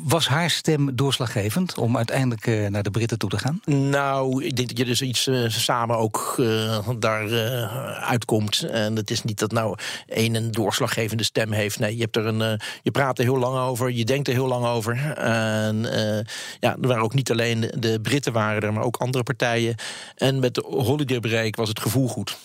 Was 0.05 0.29
haar 0.29 0.51
stem 0.51 0.97
doorslaggevend 0.97 1.79
om 1.79 1.97
uiteindelijk 1.97 2.71
naar 2.71 2.83
de 2.83 2.91
Britten 2.91 3.19
toe 3.19 3.31
te 3.31 3.39
gaan? 3.39 3.61
Nou, 3.65 4.45
ik 4.45 4.57
denk 4.57 4.69
dat 4.69 4.79
je 4.79 4.85
dus 4.85 5.03
iets 5.03 5.31
samen 5.47 5.97
ook 5.97 6.35
daar 6.99 7.12
uh, 7.21 8.09
uitkomt. 8.09 8.63
En 8.63 8.97
het 8.97 9.11
is 9.11 9.23
niet 9.23 9.39
dat 9.39 9.53
nou 9.53 9.77
één 10.07 10.35
een 10.35 10.51
doorslaggevende 10.51 11.25
stem 11.25 11.53
heeft. 11.53 11.79
Nee, 11.79 11.95
je, 11.97 12.03
hebt 12.03 12.17
er 12.17 12.27
een, 12.27 12.61
je 12.83 12.91
praat 12.91 13.19
er 13.19 13.25
heel 13.25 13.39
lang 13.39 13.59
over, 13.59 13.91
je 13.91 14.05
denkt 14.05 14.29
er 14.29 14.35
heel 14.35 14.47
lang 14.47 14.67
over. 14.67 15.17
En 15.17 15.77
ja, 16.61 16.77
er 16.81 16.89
waren 16.89 17.03
ook 17.03 17.15
niet 17.15 17.31
alleen 17.31 17.73
de 17.79 18.01
Britten 18.03 18.33
waren 18.33 18.63
er, 18.63 18.73
maar 18.73 18.85
ook 18.85 18.97
andere 18.97 19.25
partijen. 19.25 19.75
En 20.17 20.39
met 20.39 20.55
de 20.55 20.65
holiday 20.67 21.21
break 21.21 21.57
was 21.57 21.69
het 21.69 21.81
gevoel 21.81 22.09
goed. 22.09 22.37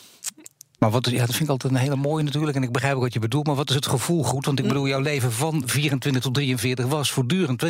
Maar 0.78 0.92
wat, 0.92 1.10
ja, 1.10 1.20
dat 1.20 1.30
vind 1.30 1.44
ik 1.44 1.50
altijd 1.50 1.74
een 1.74 1.80
hele 1.80 1.96
mooie 1.96 2.24
natuurlijk. 2.24 2.58
En 2.58 2.64
ik 2.64 2.72
begrijp 2.72 2.96
ook 2.96 3.02
wat 3.02 3.14
je 3.14 3.20
bedoelt. 3.20 3.46
Maar 3.46 3.56
wat 3.56 3.70
is 3.70 3.76
het 3.76 3.86
gevoel 3.86 4.24
goed? 4.24 4.46
Want 4.46 4.60
ik 4.60 4.66
hm. 4.66 4.72
bedoel, 4.72 4.88
jouw 4.88 5.00
leven 5.00 5.32
van 5.32 5.64
24 5.66 6.22
tot 6.22 6.34
43 6.34 6.86
was 6.86 7.12
voortdurend 7.12 7.66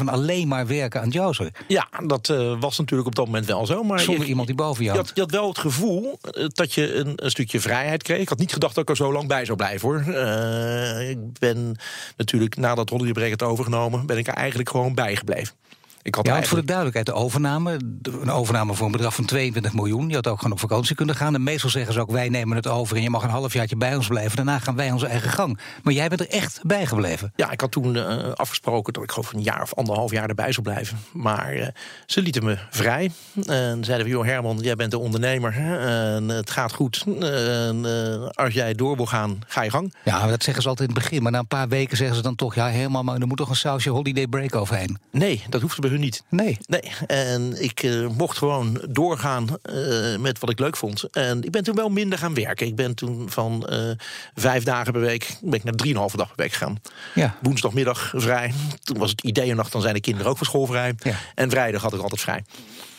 24-7 0.00 0.04
alleen 0.04 0.48
maar 0.48 0.66
werken 0.66 1.00
aan 1.00 1.08
Jowser. 1.08 1.50
Ja, 1.68 1.88
dat 2.06 2.28
uh, 2.28 2.60
was 2.60 2.78
natuurlijk 2.78 3.08
op 3.08 3.14
dat 3.14 3.26
moment 3.26 3.46
wel 3.46 3.66
zo. 3.66 3.82
Maar 3.82 4.00
Zonder 4.00 4.26
iemand 4.26 4.46
die 4.46 4.56
boven 4.56 4.84
jou 4.84 4.96
je 4.96 5.02
had. 5.02 5.12
Je 5.14 5.20
had 5.20 5.30
wel 5.30 5.48
het 5.48 5.58
gevoel 5.58 6.18
eh, 6.22 6.46
dat 6.48 6.74
je 6.74 6.94
een, 6.94 7.12
een, 7.16 7.30
stukje 7.30 7.60
vrijheid 7.60 8.02
kreeg. 8.02 8.20
Ik 8.20 8.28
had 8.28 8.38
niet 8.38 8.52
gedacht 8.52 8.74
dat 8.74 8.82
ik 8.82 8.90
er 8.90 8.96
zo 8.96 9.12
lang 9.12 9.28
bij 9.28 9.44
zou 9.44 9.56
blijven 9.56 9.88
hoor. 9.88 10.04
Uh, 10.06 11.10
ik 11.10 11.38
ben 11.38 11.76
natuurlijk 12.16 12.56
nadat 12.56 12.90
Hollywood 12.90 13.30
het 13.30 13.42
overgenomen, 13.42 14.06
ben 14.06 14.18
ik 14.18 14.28
er 14.28 14.34
eigenlijk 14.34 14.70
gewoon 14.70 14.94
bijgebleven. 14.94 15.54
Ik 16.02 16.14
had 16.14 16.26
ja, 16.26 16.42
voor 16.42 16.58
de 16.58 16.64
duidelijkheid, 16.64 17.06
de 17.06 17.12
overname, 17.12 17.80
een 18.02 18.30
overname 18.30 18.74
voor 18.74 18.86
een 18.86 18.92
bedrag 18.92 19.14
van 19.14 19.24
22 19.24 19.72
miljoen. 19.72 20.08
Je 20.08 20.14
had 20.14 20.26
ook 20.26 20.36
gewoon 20.36 20.52
op 20.52 20.60
vakantie 20.60 20.96
kunnen 20.96 21.14
gaan. 21.14 21.34
En 21.34 21.42
meestal 21.42 21.70
zeggen 21.70 21.92
ze 21.92 22.00
ook, 22.00 22.10
wij 22.10 22.28
nemen 22.28 22.56
het 22.56 22.66
over 22.66 22.96
en 22.96 23.02
je 23.02 23.10
mag 23.10 23.22
een 23.22 23.30
halfjaartje 23.30 23.76
bij 23.76 23.96
ons 23.96 24.06
blijven. 24.06 24.36
Daarna 24.36 24.58
gaan 24.58 24.76
wij 24.76 24.90
onze 24.90 25.06
eigen 25.06 25.30
gang. 25.30 25.58
Maar 25.82 25.92
jij 25.92 26.08
bent 26.08 26.20
er 26.20 26.28
echt 26.28 26.60
bij 26.62 26.86
gebleven. 26.86 27.32
Ja, 27.36 27.50
ik 27.50 27.60
had 27.60 27.70
toen 27.70 27.94
uh, 27.94 28.32
afgesproken 28.34 28.92
dat 28.92 29.02
ik 29.02 29.10
geloof 29.10 29.32
een 29.32 29.42
jaar 29.42 29.62
of 29.62 29.74
anderhalf 29.74 30.10
jaar 30.10 30.28
erbij 30.28 30.52
zou 30.52 30.62
blijven. 30.62 30.98
Maar 31.12 31.56
uh, 31.56 31.66
ze 32.06 32.22
lieten 32.22 32.44
me 32.44 32.58
vrij. 32.70 33.10
En 33.34 33.84
zeiden 33.84 34.06
van, 34.06 34.16
joh 34.16 34.24
Herman, 34.24 34.58
jij 34.58 34.76
bent 34.76 34.90
de 34.90 34.98
ondernemer. 34.98 35.54
En 35.56 36.28
het 36.28 36.50
gaat 36.50 36.72
goed. 36.72 37.04
En 37.20 37.82
uh, 37.84 38.28
als 38.28 38.54
jij 38.54 38.74
door 38.74 38.96
wil 38.96 39.06
gaan, 39.06 39.38
ga 39.46 39.62
je 39.62 39.70
gang. 39.70 39.94
Ja, 40.04 40.26
dat 40.26 40.42
zeggen 40.42 40.62
ze 40.62 40.68
altijd 40.68 40.88
in 40.88 40.94
het 40.94 41.04
begin. 41.04 41.22
Maar 41.22 41.32
na 41.32 41.38
een 41.38 41.46
paar 41.46 41.68
weken 41.68 41.96
zeggen 41.96 42.16
ze 42.16 42.22
dan 42.22 42.34
toch, 42.34 42.54
ja 42.54 42.66
helemaal, 42.66 43.02
maar 43.02 43.20
er 43.20 43.26
moet 43.26 43.36
toch 43.36 43.48
een 43.48 43.56
sausje 43.56 43.90
holiday 43.90 44.26
break 44.26 44.54
overheen. 44.54 44.98
Nee, 45.10 45.42
dat 45.48 45.60
hoeft 45.60 45.80
bij 45.80 45.89
hun 45.90 46.00
niet. 46.00 46.22
Nee. 46.28 46.58
Nee. 46.66 46.92
En 47.06 47.62
ik 47.62 47.82
uh, 47.82 48.08
mocht 48.08 48.38
gewoon 48.38 48.82
doorgaan 48.88 49.46
uh, 49.74 50.16
met 50.16 50.38
wat 50.38 50.50
ik 50.50 50.58
leuk 50.58 50.76
vond. 50.76 51.04
En 51.10 51.42
ik 51.42 51.50
ben 51.50 51.64
toen 51.64 51.74
wel 51.74 51.88
minder 51.88 52.18
gaan 52.18 52.34
werken. 52.34 52.66
Ik 52.66 52.76
ben 52.76 52.94
toen 52.94 53.30
van 53.30 53.66
uh, 53.70 53.90
vijf 54.34 54.64
dagen 54.64 54.92
per 54.92 55.00
week 55.00 55.36
ben 55.42 55.52
ik 55.52 55.64
naar 55.64 55.74
drieënhalve 55.74 56.16
dag 56.16 56.26
per 56.26 56.36
week 56.36 56.52
gegaan. 56.52 56.80
Ja. 57.14 57.36
Woensdagmiddag 57.42 58.12
vrij. 58.16 58.52
Toen 58.82 58.98
was 58.98 59.10
het 59.10 59.22
ideeënnacht, 59.22 59.72
dan 59.72 59.80
zijn 59.80 59.94
de 59.94 60.00
kinderen 60.00 60.30
ook 60.30 60.36
van 60.36 60.46
school 60.46 60.66
vrij. 60.66 60.94
Ja. 60.98 61.14
En 61.34 61.50
vrijdag 61.50 61.82
had 61.82 61.94
ik 61.94 62.00
altijd 62.00 62.20
vrij. 62.20 62.44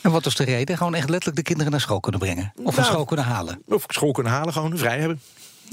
En 0.00 0.10
wat 0.10 0.24
was 0.24 0.34
de 0.34 0.44
reden? 0.44 0.76
Gewoon 0.76 0.94
echt 0.94 1.08
letterlijk 1.08 1.36
de 1.36 1.42
kinderen 1.42 1.72
naar 1.72 1.80
school 1.80 2.00
kunnen 2.00 2.20
brengen? 2.20 2.52
Of 2.56 2.62
nou, 2.64 2.76
naar 2.76 2.84
school 2.84 3.04
kunnen 3.04 3.24
halen? 3.24 3.62
Of 3.66 3.84
school 3.86 4.12
kunnen 4.12 4.32
halen, 4.32 4.52
gewoon 4.52 4.78
vrij 4.78 4.98
hebben. 4.98 5.20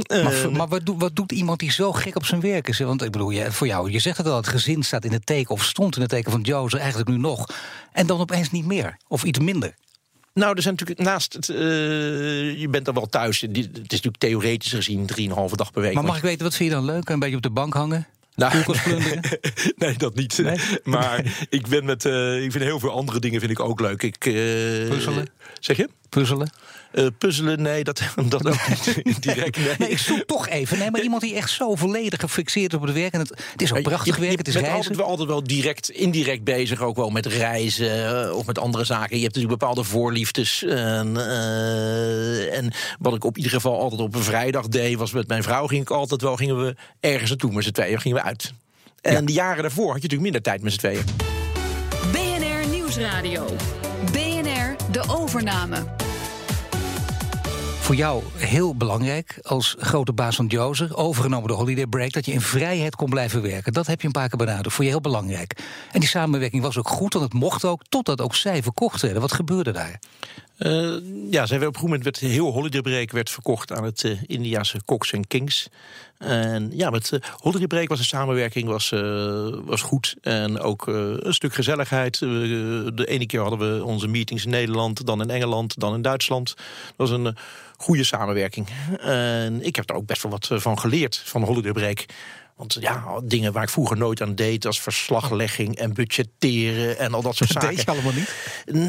Maar, 0.08 0.46
uh, 0.46 0.48
maar 0.48 0.68
wat, 0.68 0.86
doet, 0.86 1.00
wat, 1.02 1.16
doet 1.16 1.32
iemand 1.32 1.60
die 1.60 1.72
zo 1.72 1.92
gek 1.92 2.16
op 2.16 2.26
zijn 2.26 2.42
werk 2.42 2.68
is? 2.68 2.80
Want 2.80 3.02
ik 3.02 3.12
bedoel, 3.12 3.52
voor 3.52 3.68
jou, 3.68 3.92
je 3.92 4.00
zegt 4.00 4.18
het 4.18 4.28
al, 4.28 4.36
het 4.36 4.48
gezin 4.48 4.84
staat 4.84 5.06
in 5.06 5.12
het 5.12 5.26
teken... 5.26 5.56
of 5.56 5.64
stond 5.64 5.96
in 5.96 6.02
het 6.02 6.10
teken 6.10 6.32
van 6.32 6.42
Jozef, 6.42 6.80
eigenlijk 6.80 7.10
nu 7.10 7.18
nog. 7.18 7.46
En 7.92 8.08
dan 8.08 8.20
opeens 8.20 8.52
niet 8.52 8.66
meer, 8.66 8.98
of 9.08 9.24
iets 9.24 9.40
minder. 9.40 9.76
Nou, 10.34 10.56
er 10.56 10.62
zijn 10.62 10.76
natuurlijk 10.76 11.00
naast 11.00 11.34
het, 11.34 11.50
uh, 11.50 11.58
je 12.60 12.68
bent 12.70 12.88
er 12.88 12.94
wel 12.94 13.06
thuis. 13.06 13.42
Het 13.42 13.58
is 13.58 13.68
natuurlijk 13.74 14.18
theoretisch 14.18 14.72
gezien 14.72 15.10
3,5 15.20 15.56
dag 15.56 15.72
per 15.72 15.82
week. 15.82 15.94
Maar 15.94 16.04
mag 16.04 16.18
ik 16.18 16.22
weten, 16.22 16.44
wat 16.44 16.56
vind 16.56 16.70
je 16.70 16.76
dan 16.76 16.86
leuk? 16.86 17.10
Een 17.10 17.20
beetje 17.20 17.36
op 17.36 17.42
de 17.42 17.50
bank 17.50 17.74
hangen? 17.74 18.08
Nou, 18.36 18.54
nee, 19.76 19.98
dat 19.98 20.16
niet. 20.16 20.44
Maar 20.84 21.46
ik 21.50 21.68
ben 21.68 21.86
met. 21.86 22.06
Uh, 22.06 22.44
ik 22.44 22.52
vind 22.52 22.64
heel 22.64 22.80
veel 22.80 22.92
andere 22.92 23.20
dingen 23.20 23.40
vind 23.40 23.52
ik 23.52 23.60
ook 23.60 23.80
leuk. 23.80 24.04
Ik, 24.04 24.26
uh, 24.26 24.34
Puzzelen? 24.90 25.28
Zeg 25.60 25.78
je? 25.78 25.90
Puzzelen? 26.10 26.50
Uh, 26.92 27.08
puzzelen, 27.18 27.62
nee, 27.62 27.84
dat, 27.84 28.02
dat 28.30 28.48
ook 28.48 28.58
niet 29.04 29.22
direct. 29.22 29.58
Nee. 29.58 29.76
nee. 29.78 29.90
ik 29.90 29.98
zoek 29.98 30.24
toch 30.26 30.48
even. 30.48 30.78
Nee, 30.78 30.92
maar 30.92 31.02
iemand 31.02 31.22
die 31.22 31.36
echt 31.36 31.50
zo 31.50 31.76
volledig 31.76 32.20
gefixeerd 32.20 32.74
op 32.74 32.82
het 32.82 32.94
werk. 32.94 33.14
En 33.14 33.20
het, 33.20 33.30
het 33.52 33.62
is 33.62 33.74
ook 33.74 33.82
prachtig 33.82 34.18
werk, 34.18 34.38
het 34.38 34.48
is 34.48 34.54
reizen. 34.54 34.76
altijd 34.76 34.96
wel, 34.96 35.06
altijd 35.06 35.28
wel 35.28 35.44
direct, 35.44 35.90
indirect 35.90 36.44
bezig. 36.44 36.82
Ook 36.82 36.96
wel 36.96 37.10
met 37.10 37.26
reizen 37.26 38.26
eh, 38.26 38.36
of 38.36 38.46
met 38.46 38.60
andere 38.60 38.84
zaken. 38.84 39.16
Je 39.16 39.24
hebt 39.24 39.36
natuurlijk 39.36 39.60
bepaalde 39.60 39.84
voorliefdes. 39.84 40.64
En, 40.64 41.16
uh, 41.16 42.58
en 42.58 42.72
wat 43.00 43.16
ik 43.16 43.24
op 43.24 43.38
ieder 43.38 43.52
geval 43.52 43.80
altijd 43.80 44.02
op 44.02 44.16
een 44.16 44.24
vrijdag 44.24 44.68
deed... 44.68 44.98
was 44.98 45.12
met 45.12 45.28
mijn 45.28 45.44
vrouw 45.44 45.68
ging 45.68 45.82
ik 45.82 45.90
altijd 45.90 46.22
wel... 46.22 46.36
gingen 46.36 46.66
we 46.66 46.76
ergens 47.00 47.30
naartoe 47.30 47.52
met 47.52 47.64
z'n 47.64 47.72
tweeën, 47.72 48.02
gingen 48.02 48.18
we 48.18 48.24
uit. 48.24 48.54
En 49.02 49.14
ja. 49.14 49.22
de 49.22 49.34
jaren 49.34 49.62
daarvoor 49.62 49.92
had 49.92 50.02
je 50.02 50.08
natuurlijk 50.08 50.22
minder 50.22 50.42
tijd 50.42 50.62
met 50.62 50.72
z'n 50.72 50.78
tweeën. 50.78 51.04
BNR 52.12 52.70
Nieuwsradio. 52.70 53.56
BNR 54.12 54.76
De 54.92 55.04
Overname 55.08 56.09
voor 57.90 57.98
jou 57.98 58.24
heel 58.36 58.76
belangrijk 58.76 59.40
als 59.42 59.76
grote 59.80 60.14
baas 60.14 60.36
van 60.36 60.46
Jozer, 60.46 60.98
overgenomen 60.98 61.48
de 61.48 61.54
Holiday 61.54 61.86
Break, 61.86 62.12
dat 62.12 62.26
je 62.26 62.32
in 62.32 62.42
vrijheid 62.42 62.96
kon 62.96 63.10
blijven 63.10 63.42
werken. 63.42 63.74
Dat 63.74 63.88
heb 63.88 64.02
je 64.02 64.08
een 64.08 64.14
paar 64.14 64.30
keer 64.30 64.38
benaderd. 64.38 64.74
Voor 64.74 64.84
je 64.84 64.90
heel 64.90 65.02
belangrijk. 65.02 65.54
En 65.92 66.00
die 66.00 66.10
samenwerking 66.10 66.62
was 66.62 66.78
ook 66.78 66.88
goed, 66.88 67.14
want 67.14 67.26
het 67.26 67.34
mocht 67.34 67.66
ook, 67.66 67.82
totdat 67.90 68.22
ook 68.22 68.36
zij 68.36 68.64
verkocht 68.64 69.02
werden. 69.02 69.22
Wat 69.22 69.32
gebeurde 69.32 69.72
daar? 69.72 70.00
Uh, 70.58 70.98
ja, 71.32 71.46
zij 71.46 71.66
op 71.66 71.76
een 71.76 71.82
moment 71.82 72.04
werd 72.04 72.20
heel 72.20 72.52
Holiday 72.52 72.82
Break 72.82 73.12
werd 73.12 73.30
verkocht 73.30 73.72
aan 73.72 73.84
het 73.84 74.04
uh, 74.04 74.18
Indiase 74.26 74.80
Cox 74.86 75.14
Kings. 75.28 75.70
En 76.20 76.72
ja, 76.74 76.90
met 76.90 77.12
uh, 77.12 77.20
Holiday 77.38 77.68
Break 77.68 77.90
was 77.90 77.98
de 77.98 78.04
samenwerking 78.04 78.68
was, 78.68 78.90
was 79.66 79.82
goed. 79.82 80.16
En 80.22 80.60
ook 80.60 80.88
een 80.88 81.34
stuk 81.34 81.54
gezelligheid. 81.54 82.20
de 82.20 83.06
ene 83.08 83.26
keer 83.26 83.42
hadden 83.42 83.78
we 83.78 83.84
onze 83.84 84.08
meetings 84.08 84.44
in 84.44 84.50
Nederland, 84.50 85.06
dan 85.06 85.22
in 85.22 85.30
Engeland, 85.30 85.80
dan 85.80 85.94
in 85.94 86.02
Duitsland. 86.02 86.54
Dat 86.56 87.10
was 87.10 87.10
een 87.10 87.36
goede 87.78 88.04
samenwerking. 88.04 88.68
En 89.00 89.66
ik 89.66 89.76
heb 89.76 89.90
er 89.90 89.96
ook 89.96 90.06
best 90.06 90.22
wel 90.24 90.32
wat 90.32 90.50
van 90.52 90.80
geleerd 90.80 91.22
van 91.26 91.44
Holiday 91.44 91.72
Break. 91.72 92.06
Want 92.60 92.78
ja, 92.80 93.04
dingen 93.24 93.54
waar 93.54 93.64
ik 93.64 93.70
vroeger 93.70 93.98
nooit 93.98 94.22
aan 94.22 94.36
deed, 94.36 94.66
als 94.66 94.82
verslaglegging 94.82 95.76
en 95.76 95.94
budgetteren 95.94 96.98
en 96.98 97.14
al 97.14 97.22
dat 97.22 97.36
soort 97.36 97.50
zaken. 97.60 97.70
Deed 97.70 97.82
je 97.82 97.92
allemaal 97.92 98.14
niet? 98.14 98.34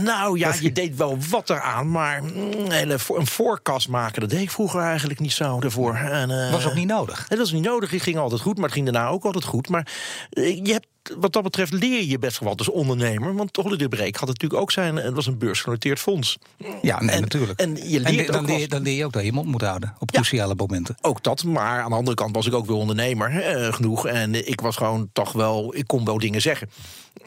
Nou 0.05 0.39
ja, 0.39 0.55
je 0.61 0.73
deed 0.73 0.97
wel 0.97 1.19
wat 1.31 1.50
eraan, 1.50 1.91
maar 1.91 2.23
mm, 2.23 2.71
een 2.71 3.27
voorkast 3.27 3.89
maken, 3.89 4.21
dat 4.21 4.31
deed 4.31 4.41
ik 4.41 4.50
vroeger 4.50 4.81
eigenlijk 4.81 5.21
niet 5.21 5.33
zo 5.33 5.61
ervoor. 5.61 5.95
En, 5.95 6.31
uh, 6.31 6.50
was 6.50 6.67
ook 6.67 6.75
niet 6.75 6.87
nodig? 6.87 7.29
Dat 7.29 7.39
was 7.39 7.53
niet 7.53 7.65
nodig, 7.65 7.91
het 7.91 8.03
ging 8.03 8.19
altijd 8.19 8.41
goed, 8.41 8.55
maar 8.57 8.65
het 8.65 8.75
ging 8.75 8.93
daarna 8.93 9.09
ook 9.09 9.25
altijd 9.25 9.45
goed. 9.45 9.69
Maar 9.69 9.93
uh, 10.31 10.57
je 10.65 10.73
hebt 10.73 10.87
wat 11.19 11.33
dat 11.33 11.42
betreft 11.42 11.73
leer 11.73 12.04
je 12.04 12.19
best 12.19 12.38
wel 12.38 12.49
wat 12.49 12.59
als 12.59 12.69
ondernemer. 12.69 13.35
Want 13.35 13.57
Holiday 13.57 13.88
Break 13.88 14.16
had 14.16 14.28
natuurlijk 14.28 14.61
ook 14.61 14.71
zijn... 14.71 14.97
het 14.97 15.14
was 15.14 15.26
een 15.26 15.38
beursgenoteerd 15.38 15.99
fonds. 15.99 16.38
Ja, 16.83 17.02
nee, 17.02 17.21
natuurlijk. 17.21 17.61
En, 17.61 17.88
je 17.88 18.00
leert 18.00 18.26
en 18.26 18.33
dan, 18.33 18.45
leer, 18.45 18.69
dan 18.69 18.83
leer 18.83 18.97
je 18.97 19.04
ook 19.04 19.12
dat 19.12 19.25
je 19.25 19.33
mond 19.33 19.47
moet 19.47 19.61
houden 19.61 19.95
op 19.99 20.11
cruciale 20.12 20.54
momenten. 20.54 20.97
Ook 21.00 21.23
dat, 21.23 21.45
maar 21.45 21.83
aan 21.83 21.90
de 21.90 21.97
andere 21.97 22.16
kant 22.16 22.35
was 22.35 22.47
ik 22.47 22.54
ook 22.54 22.66
weer 22.66 22.76
ondernemer 22.76 23.42
eh, 23.42 23.73
genoeg. 23.73 24.07
En 24.07 24.49
ik 24.49 24.61
was 24.61 24.76
gewoon 24.76 25.09
toch 25.12 25.33
wel... 25.33 25.75
ik 25.76 25.87
kon 25.87 26.04
wel 26.04 26.19
dingen 26.19 26.40
zeggen. 26.40 26.71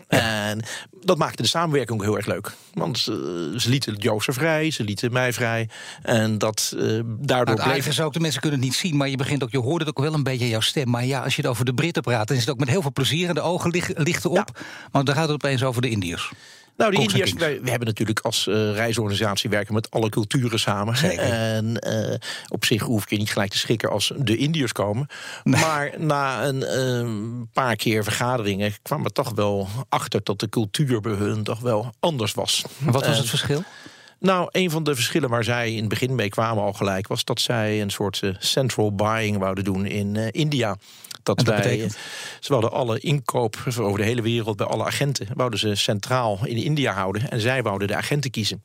En 0.07 0.63
dat 1.01 1.17
maakte 1.17 1.41
de 1.41 1.47
samenwerking 1.47 1.99
ook 1.99 2.05
heel 2.05 2.17
erg 2.17 2.25
leuk. 2.25 2.51
Want 2.73 2.97
uh, 3.09 3.15
ze 3.59 3.69
lieten 3.69 3.95
Joost 3.95 4.33
vrij, 4.33 4.71
ze 4.71 4.83
lieten 4.83 5.11
mij 5.11 5.33
vrij. 5.33 5.69
En 6.01 6.37
dat 6.37 6.73
uh, 6.75 7.01
daardoor 7.05 7.55
nou, 7.55 7.69
bleef... 7.69 7.87
is 7.87 8.01
ook, 8.01 8.13
de 8.13 8.19
mensen 8.19 8.41
kunnen 8.41 8.59
het 8.59 8.67
niet 8.67 8.77
zien, 8.77 8.97
maar 8.97 9.09
je 9.09 9.17
begint 9.17 9.43
ook, 9.43 9.51
je 9.51 9.57
hoorde 9.57 9.85
het 9.85 9.97
ook 9.97 10.03
wel 10.03 10.13
een 10.13 10.23
beetje 10.23 10.45
in 10.45 10.51
jouw 10.51 10.59
stem. 10.59 10.89
Maar 10.89 11.05
ja, 11.05 11.23
als 11.23 11.35
je 11.35 11.41
het 11.41 11.49
over 11.49 11.65
de 11.65 11.73
Britten 11.73 12.01
praat, 12.01 12.27
dan 12.27 12.37
is 12.37 12.43
het 12.43 12.51
ook 12.51 12.59
met 12.59 12.69
heel 12.69 12.81
veel 12.81 12.91
plezier 12.91 13.29
en 13.29 13.35
de 13.35 13.41
ogen 13.41 13.83
lichten 13.95 14.29
op. 14.29 14.51
Ja. 14.53 14.63
Maar 14.91 15.03
dan 15.03 15.15
gaat 15.15 15.23
het 15.27 15.33
opeens 15.33 15.63
over 15.63 15.81
de 15.81 15.89
Indiërs. 15.89 16.31
Nou, 16.77 16.91
de 16.91 17.01
Indiërs, 17.01 17.33
wij, 17.33 17.61
we 17.61 17.69
hebben 17.69 17.87
natuurlijk 17.87 18.19
als 18.19 18.47
uh, 18.47 18.73
reisorganisatie 18.73 19.49
werken 19.49 19.73
met 19.73 19.91
alle 19.91 20.09
culturen 20.09 20.59
samen. 20.59 20.97
Zeker. 20.97 21.19
En 21.19 21.87
uh, 21.87 22.15
op 22.47 22.65
zich 22.65 22.81
hoef 22.81 23.09
je 23.09 23.17
niet 23.17 23.31
gelijk 23.31 23.51
te 23.51 23.57
schrikken 23.57 23.89
als 23.89 24.11
de 24.17 24.37
Indiërs 24.37 24.71
komen. 24.71 25.07
Nee. 25.43 25.61
Maar 25.61 25.91
na 25.97 26.45
een 26.45 26.61
uh, 26.61 27.45
paar 27.53 27.75
keer 27.75 28.03
vergaderingen 28.03 28.73
kwam 28.81 29.03
er 29.03 29.11
toch 29.11 29.31
wel 29.35 29.67
achter 29.89 30.21
dat 30.23 30.39
de 30.39 30.49
cultuur 30.49 31.01
bij 31.01 31.13
hun 31.13 31.43
toch 31.43 31.59
wel 31.59 31.93
anders 31.99 32.33
was. 32.33 32.63
Wat 32.77 33.05
was 33.05 33.17
het 33.17 33.29
verschil? 33.29 33.63
Nou, 34.19 34.47
een 34.51 34.71
van 34.71 34.83
de 34.83 34.95
verschillen 34.95 35.29
waar 35.29 35.43
zij 35.43 35.71
in 35.71 35.79
het 35.79 35.89
begin 35.89 36.15
mee 36.15 36.29
kwamen 36.29 36.63
al 36.63 36.73
gelijk... 36.73 37.07
was 37.07 37.23
dat 37.23 37.41
zij 37.41 37.81
een 37.81 37.89
soort 37.89 38.21
central 38.39 38.95
buying 38.95 39.37
wouden 39.37 39.63
doen 39.63 39.85
in 39.85 40.15
India. 40.31 40.77
Dat, 41.23 41.37
dat 41.37 41.45
wij, 41.45 41.55
betekent? 41.55 41.97
ze 42.39 42.51
wilden 42.51 42.71
alle 42.71 42.99
inkoop 42.99 43.57
over 43.79 43.97
de 43.97 44.05
hele 44.05 44.21
wereld 44.21 44.57
bij 44.57 44.65
alle 44.65 44.85
agenten, 44.85 45.27
wouden 45.33 45.59
ze 45.59 45.75
centraal 45.75 46.39
in 46.43 46.57
India 46.57 46.93
houden. 46.93 47.29
En 47.29 47.39
zij 47.39 47.63
wouden 47.63 47.87
de 47.87 47.95
agenten 47.95 48.31
kiezen. 48.31 48.63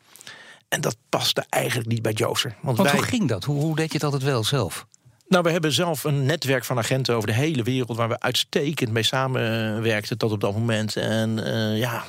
En 0.68 0.80
dat 0.80 0.96
paste 1.08 1.44
eigenlijk 1.48 1.88
niet 1.88 2.02
bij 2.02 2.12
Joser. 2.12 2.56
Want, 2.60 2.76
Want 2.76 2.90
wij... 2.90 2.98
hoe 2.98 3.08
ging 3.08 3.28
dat? 3.28 3.44
Hoe, 3.44 3.60
hoe 3.60 3.76
deed 3.76 3.88
je 3.88 3.94
het 3.94 4.04
altijd 4.04 4.22
wel 4.22 4.44
zelf? 4.44 4.86
Nou, 5.28 5.42
we 5.42 5.50
hebben 5.50 5.72
zelf 5.72 6.04
een 6.04 6.24
netwerk 6.26 6.64
van 6.64 6.78
agenten 6.78 7.14
over 7.14 7.28
de 7.28 7.34
hele 7.34 7.62
wereld... 7.62 7.96
waar 7.96 8.08
we 8.08 8.20
uitstekend 8.20 8.90
mee 8.90 9.02
samenwerkten 9.02 10.18
tot 10.18 10.32
op 10.32 10.40
dat 10.40 10.52
moment. 10.52 10.96
En 10.96 11.38
uh, 11.38 11.78
ja, 11.78 12.04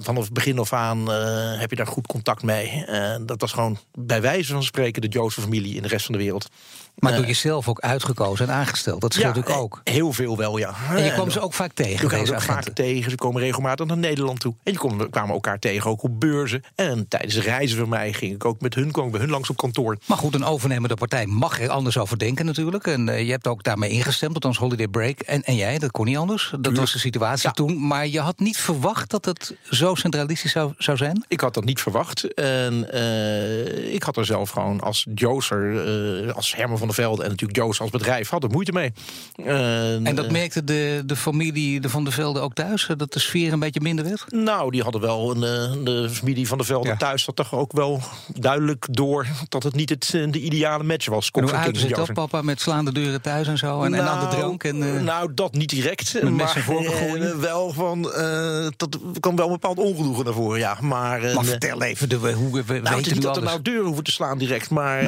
vanaf 0.00 0.24
het 0.24 0.32
begin 0.32 0.58
af 0.58 0.72
aan 0.72 1.10
uh, 1.10 1.60
heb 1.60 1.70
je 1.70 1.76
daar 1.76 1.86
goed 1.86 2.06
contact 2.06 2.42
mee. 2.42 2.84
Uh, 2.88 3.14
dat 3.26 3.40
was 3.40 3.52
gewoon 3.52 3.78
bij 3.98 4.20
wijze 4.20 4.52
van 4.52 4.62
spreken 4.62 5.02
de 5.02 5.08
Joodse 5.08 5.40
familie 5.40 5.74
in 5.74 5.82
de 5.82 5.88
rest 5.88 6.04
van 6.04 6.14
de 6.14 6.20
wereld. 6.20 6.48
Maar 6.94 7.16
door 7.16 7.26
jezelf 7.26 7.68
ook 7.68 7.80
uitgekozen 7.80 8.48
en 8.48 8.54
aangesteld. 8.54 9.00
Dat 9.00 9.12
scheelt 9.12 9.34
ja, 9.34 9.40
natuurlijk 9.40 9.64
ook. 9.64 9.80
Heel 9.84 10.12
veel 10.12 10.36
wel, 10.36 10.58
ja. 10.58 10.74
En 10.90 11.04
je 11.04 11.12
kwam 11.12 11.30
ze 11.30 11.40
ook 11.40 11.54
vaak 11.54 11.72
tegen, 11.72 12.08
Je 12.08 12.16
deze 12.16 12.34
ook 12.34 12.40
vaak 12.40 12.68
tegen. 12.68 13.10
Ze 13.10 13.16
komen 13.16 13.42
regelmatig 13.42 13.86
naar 13.86 13.96
Nederland 13.96 14.40
toe. 14.40 14.54
En 14.62 14.72
je 14.72 15.08
kwamen 15.10 15.34
elkaar 15.34 15.58
tegen 15.58 15.90
ook 15.90 16.02
op 16.02 16.20
beurzen. 16.20 16.64
En 16.74 17.08
tijdens 17.08 17.36
reizen 17.38 17.78
van 17.78 17.88
mij 17.88 18.12
ging 18.12 18.34
ik 18.34 18.44
ook 18.44 18.60
met 18.60 18.74
hun, 18.74 18.90
kwam 18.90 19.06
ik 19.06 19.12
bij 19.12 19.20
hun 19.20 19.30
langs 19.30 19.50
op 19.50 19.56
kantoor. 19.56 19.98
Maar 20.06 20.18
goed, 20.18 20.34
een 20.34 20.44
overnemende 20.44 20.94
partij 20.94 21.26
mag 21.26 21.60
er 21.60 21.70
anders 21.70 21.98
over 21.98 22.18
denken 22.18 22.44
natuurlijk. 22.44 22.61
En 22.70 23.08
uh, 23.08 23.22
je 23.24 23.30
hebt 23.30 23.46
ook 23.46 23.62
daarmee 23.62 23.90
ingestemd, 23.90 24.34
althans 24.34 24.58
Holiday 24.58 24.88
Break. 24.88 25.20
En, 25.20 25.42
en 25.42 25.56
jij, 25.56 25.78
dat 25.78 25.90
kon 25.90 26.06
niet 26.06 26.16
anders. 26.16 26.42
Dat 26.50 26.52
Tuurlijk. 26.62 26.76
was 26.76 26.92
de 26.92 26.98
situatie 26.98 27.48
Ja. 27.48 27.52
toen. 27.54 27.86
Maar 27.86 28.06
je 28.06 28.20
had 28.20 28.38
niet 28.38 28.56
verwacht 28.56 29.10
dat 29.10 29.24
het 29.24 29.54
zo 29.70 29.94
centralistisch 29.94 30.52
zou, 30.52 30.72
zou 30.78 30.96
zijn? 30.96 31.24
Ik 31.28 31.40
had 31.40 31.54
dat 31.54 31.64
niet 31.64 31.80
verwacht. 31.80 32.34
En 32.34 32.92
eh, 32.92 33.94
ik 33.94 34.02
had 34.02 34.16
er 34.16 34.24
zelf 34.24 34.50
gewoon 34.50 34.80
als 34.80 35.06
Jooser, 35.14 35.86
eh, 36.26 36.34
als 36.34 36.56
Herman 36.56 36.78
van 36.78 36.86
der 36.86 36.96
Velde... 36.96 37.22
en 37.22 37.28
natuurlijk 37.30 37.58
Joos 37.58 37.80
als 37.80 37.90
bedrijf, 37.90 38.28
had 38.28 38.42
er 38.42 38.50
moeite 38.50 38.72
mee. 38.72 38.92
En, 39.44 40.14
dat 40.14 40.24
eh, 40.24 40.30
merkte 40.30 40.64
de, 40.64 41.02
de 41.06 41.16
familie 41.16 41.80
de 41.80 41.88
Van 41.88 42.04
der 42.04 42.12
Velde 42.12 42.40
ook 42.40 42.54
thuis? 42.54 42.88
eh, 42.88 42.96
Dat 42.96 43.12
de 43.12 43.18
sfeer 43.18 43.52
een 43.52 43.58
beetje 43.58 43.80
minder 43.80 44.04
werd? 44.04 44.24
Nou, 44.28 44.70
die 44.70 44.82
hadden 44.82 45.00
wel 45.00 45.30
een, 45.30 45.42
eh, 45.76 45.84
de 45.84 46.08
familie 46.10 46.46
van 46.48 46.58
der 46.58 46.66
Velde 46.66 46.88
Ja. 46.88 46.96
thuis... 46.96 47.26
had 47.26 47.36
toch 47.36 47.54
ook 47.54 47.72
wel 47.72 48.00
duidelijk 48.36 48.86
door 48.90 49.26
dat 49.48 49.62
het 49.62 49.74
niet 49.74 49.88
het, 49.90 50.10
eh, 50.14 50.30
de 50.30 50.40
ideale 50.40 50.84
match 50.84 51.06
was. 51.08 51.30
En 51.30 51.42
hoe 51.42 51.52
uit 51.52 51.80
het 51.80 51.94
dat, 51.94 52.12
papa, 52.12 52.42
met 52.52 52.60
slaande 52.60 52.92
deuren 52.92 53.20
thuis 53.20 53.46
en 53.46 53.58
zo? 53.58 53.82
En, 53.82 53.94
en 53.94 54.08
aan 54.08 54.18
de 54.18 54.24
Nou, 54.24 54.36
drank? 54.40 54.64
En, 54.64 54.82
eh, 54.96 55.02
nou, 55.02 55.34
dat 55.34 55.54
niet 55.54 55.68
direct. 55.68 56.12
met 56.12 56.22
mes 56.32 56.54
maar 56.54 56.62
gooien? 56.62 57.40
wel 57.40 57.72
van, 57.72 58.12
eh, 58.12 58.66
dat 58.76 58.98
kwam 59.20 59.36
wel 59.36 59.46
een 59.46 59.52
bepaald 59.52 59.78
ongenoegen 59.78 60.24
naar 60.24 60.34
voren, 60.34 60.58
ja. 60.58 60.78
Maar, 60.80 61.20
maar 61.34 61.44
vertel 61.44 61.82
even, 61.82 62.08
de, 62.08 62.16
hoe 62.16 62.52
we, 62.52 62.64
we 62.64 62.78
nou, 62.78 62.96
weten 62.96 63.12
niet 63.12 63.22
dat 63.22 63.36
er 63.36 63.42
nou 63.42 63.62
deuren 63.62 63.84
hoeven 63.84 64.04
te 64.04 64.10
slaan 64.10 64.38
direct, 64.38 64.70
maar 64.70 65.02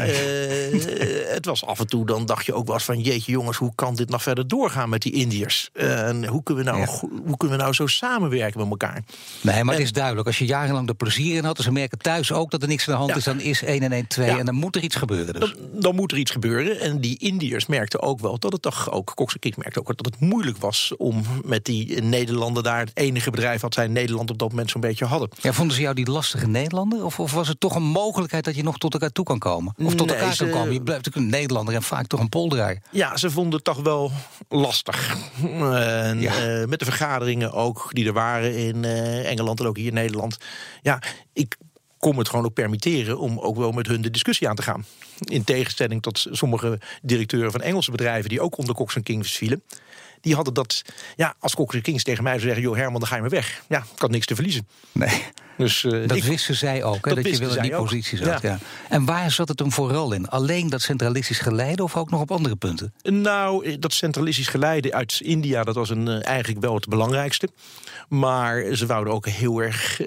het 1.29 1.47
was 1.47 1.65
af 1.67 1.79
en 1.81 1.87
toe, 1.87 2.07
dan 2.07 2.27
dacht 2.27 2.47
je 2.47 2.55
ook 2.55 2.67
wel 2.67 2.75
eens 2.75 2.85
van... 2.85 3.01
jeetje 3.01 3.33
jongens, 3.33 3.57
hoe 3.57 3.73
kan 3.75 3.95
dit 3.95 4.09
nog 4.09 4.23
verder 4.23 4.49
doorgaan 4.49 4.89
met 4.89 5.03
die 5.03 5.13
Indiërs? 5.13 5.71
En 5.73 6.27
hoe 6.27 6.43
kunnen 6.43 6.65
we 6.65 6.71
nou, 6.71 6.83
Ja. 6.83 6.87
hoe 7.25 7.37
kunnen 7.37 7.57
we 7.57 7.63
nou 7.63 7.75
zo 7.75 7.87
samenwerken 7.87 8.61
met 8.61 8.71
elkaar? 8.71 9.03
Nee, 9.41 9.65
maar 9.65 9.75
het 9.75 9.83
is 9.85 9.93
duidelijk. 9.93 10.27
Als 10.27 10.39
je 10.39 10.45
jarenlang 10.47 10.89
er 10.89 10.95
plezier 10.95 11.37
in 11.37 11.45
had... 11.45 11.59
en 11.59 11.65
ze 11.65 11.73
merken 11.73 11.99
thuis 11.99 12.33
ook 12.33 12.51
dat 12.51 12.63
er 12.63 12.69
niks 12.69 12.87
aan 12.89 12.93
de 12.93 12.99
hand 12.99 13.11
Ja. 13.11 13.17
is... 13.17 13.25
dan 13.25 13.41
is 13.41 13.63
1 13.63 13.83
en 13.83 13.93
1 13.93 14.07
2 14.07 14.27
Ja. 14.27 14.39
en 14.39 14.45
dan 14.45 14.55
moet 14.55 14.77
er 14.77 14.83
iets 14.83 14.97
gebeuren 14.97 15.35
dus. 15.41 15.55
Dan, 15.55 15.81
dan 15.81 15.95
moet 15.95 16.13
er 16.13 16.19
iets 16.19 16.31
gebeuren. 16.31 16.81
En 16.81 17.01
die 17.01 17.19
Indiërs 17.41 17.67
merkten 17.67 18.03
ook 18.03 18.21
wel 18.21 18.39
dat 18.39 18.53
het 18.53 18.63
toch 18.63 18.91
ook... 18.91 19.13
Cox 19.15 19.37
Kik 19.39 19.57
merkte 19.57 19.79
ook 19.81 19.87
dat 19.97 20.07
het 20.07 20.21
moeilijk 20.21 20.57
was 20.59 20.93
om 20.97 21.23
met 21.45 21.65
die 21.65 22.03
Nederlanden 22.03 22.63
daar... 22.63 22.79
het 22.79 22.91
enige 22.95 23.31
bedrijf 23.31 23.61
wat 23.61 23.75
zij 23.75 23.85
in 23.85 23.93
Nederland 23.93 24.31
op 24.31 24.39
dat 24.39 24.49
moment 24.51 24.71
zo'n 24.71 24.81
beetje 24.81 25.05
hadden. 25.05 25.29
Ja, 25.41 25.53
vonden 25.53 25.77
ze 25.77 25.83
jou 25.83 25.95
die 25.95 26.11
lastige 26.11 26.47
Nederlander? 26.47 27.05
Of, 27.05 27.21
of 27.21 27.33
was 27.33 27.49
het 27.49 27.61
toch 27.61 27.75
een 27.75 27.83
mogelijkheid 27.83 28.45
dat 28.45 28.55
je 28.57 28.63
nog 28.63 28.79
tot 28.79 28.93
elkaar 28.93 29.11
toe 29.13 29.25
kan 29.25 29.39
komen? 29.39 29.75
Of 29.85 29.95
tot 29.95 30.07
Nee, 30.07 30.17
elkaar 30.17 30.37
kan 30.37 30.47
ze- 30.49 30.53
komen? 30.53 30.73
Je 30.73 30.83
blijft 30.83 31.05
natuurlijk 31.05 31.33
een 31.35 31.39
Nederlander 31.41 31.75
en 31.75 31.83
vaak 31.83 32.07
toch 32.07 32.21
een 32.21 32.29
poldraar. 32.29 32.83
Ja, 32.91 33.17
ze 33.17 33.31
vonden 33.31 33.53
het 33.55 33.65
toch 33.65 33.81
wel 33.83 34.13
lastig. 34.49 35.17
En, 35.43 36.21
Ja. 36.21 36.33
eh, 36.61 36.67
met 36.67 36.79
de 36.79 36.85
vergaderingen 36.85 37.53
ook 37.53 37.89
die 37.93 38.07
er 38.07 38.13
waren 38.13 38.57
in 38.57 38.85
eh, 38.85 39.31
Engeland 39.31 39.61
en 39.61 39.67
ook 39.67 39.77
hier 39.77 39.87
in 39.89 39.95
Nederland. 39.95 40.37
Ja, 40.83 41.03
ik 41.33 41.57
kon 42.05 42.13
me 42.13 42.19
het 42.19 42.29
gewoon 42.29 42.45
ook 42.45 42.55
permitteren 42.55 43.19
om 43.19 43.39
ook 43.39 43.57
wel 43.57 43.73
met 43.73 43.87
hun 43.87 44.03
de 44.03 44.11
discussie 44.11 44.49
aan 44.49 44.55
te 44.57 44.63
gaan. 44.63 44.85
In 45.25 45.45
tegenstelling 45.45 46.03
tot 46.03 46.27
sommige 46.31 46.81
directeuren 47.03 47.51
van 47.53 47.61
Engelse 47.61 47.91
bedrijven 47.91 48.29
die 48.29 48.41
ook 48.41 48.59
onder 48.59 48.75
Cox 48.75 48.97
Kings 49.03 49.33
vielen. 49.37 49.63
Die 50.21 50.35
hadden 50.35 50.55
dat, 50.55 50.83
ja, 51.17 51.35
als 51.39 51.55
Cox 51.55 51.81
Kings 51.81 52.03
tegen 52.03 52.23
mij 52.23 52.33
zou 52.33 52.45
zeggen: 52.45 52.63
joh, 52.63 52.77
Herman, 52.77 53.01
dan 53.01 53.09
ga 53.09 53.15
je 53.15 53.21
maar 53.21 53.31
weg. 53.31 53.63
Ja, 53.69 53.79
ik 53.79 54.01
had 54.01 54.11
niks 54.11 54.27
te 54.27 54.35
verliezen. 54.35 54.69
Nee, 54.93 55.23
Dus, 55.57 55.85
eh, 55.85 55.91
dat 55.91 56.17
ik- 56.17 56.23
wisten 56.25 56.55
zij 56.55 56.85
ook, 56.85 57.05
hè, 57.05 57.15
dat 57.15 57.25
dat, 57.25 57.33
je 57.33 57.47
wel 57.47 57.57
in 57.57 57.63
die 57.63 57.77
positie 57.77 58.19
zat. 58.19 58.43
Ja. 58.43 58.51
Ja. 58.51 58.59
En 58.89 59.05
waar 59.05 59.31
zat 59.31 59.49
het 59.49 59.59
hem 59.59 59.73
vooral 59.73 60.13
in? 60.13 60.29
Alleen 60.29 60.69
dat 60.69 60.83
centralistisch 60.83 61.39
geleide 61.39 61.83
of 61.83 61.97
ook 61.97 62.11
nog 62.11 62.21
op 62.21 62.31
andere 62.31 62.57
punten? 62.57 62.95
Nou, 63.03 63.65
eh, 63.67 63.77
dat 63.79 63.93
centralistisch 63.93 64.49
geleide 64.49 64.93
uit 64.93 65.21
India, 65.23 65.65
dat 65.65 65.75
was 65.75 65.91
een, 65.91 66.09
eh, 66.09 66.27
eigenlijk 66.27 66.61
wel 66.61 66.75
het 66.75 66.89
belangrijkste. 66.89 67.49
Maar 68.09 68.75
ze 68.75 68.87
wouden 68.87 69.13
ook 69.13 69.27
heel 69.29 69.63
erg 69.63 70.01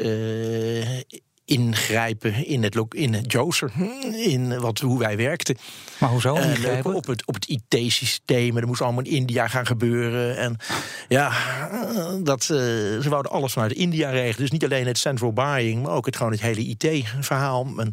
ingrijpen 1.47 2.45
in 2.45 2.63
het, 2.63 2.77
in 2.89 3.13
het 3.13 3.31
Joser, 3.31 3.71
in 4.13 4.59
wat, 4.59 4.79
hoe 4.79 4.99
wij 4.99 5.17
werkten. 5.17 5.57
Maar 5.97 6.09
hoezo 6.09 6.35
En 6.35 6.49
ingrijpen? 6.49 6.93
op 6.93 7.05
het, 7.05 7.25
op 7.25 7.33
het 7.33 7.47
IT-systeem. 7.47 8.57
Er 8.57 8.67
moest 8.67 8.81
allemaal 8.81 9.03
in 9.03 9.11
India 9.11 9.47
gaan 9.47 9.65
gebeuren. 9.65 10.37
En 10.37 10.57
ja, 11.07 11.31
eh, 11.71 12.13
dat, 12.23 12.41
eh, 12.41 12.47
ze 12.47 13.05
wouden 13.09 13.31
alles 13.31 13.53
vanuit 13.53 13.71
India 13.71 14.09
regelen. 14.09 14.41
Dus 14.41 14.51
niet 14.51 14.63
alleen 14.63 14.87
het 14.87 14.97
central 14.97 15.33
buying, 15.33 15.83
maar 15.83 15.91
ook 15.91 16.05
het, 16.05 16.15
gewoon 16.15 16.31
het 16.31 16.41
hele 16.41 16.61
IT-verhaal. 16.61 17.67
En 17.77 17.91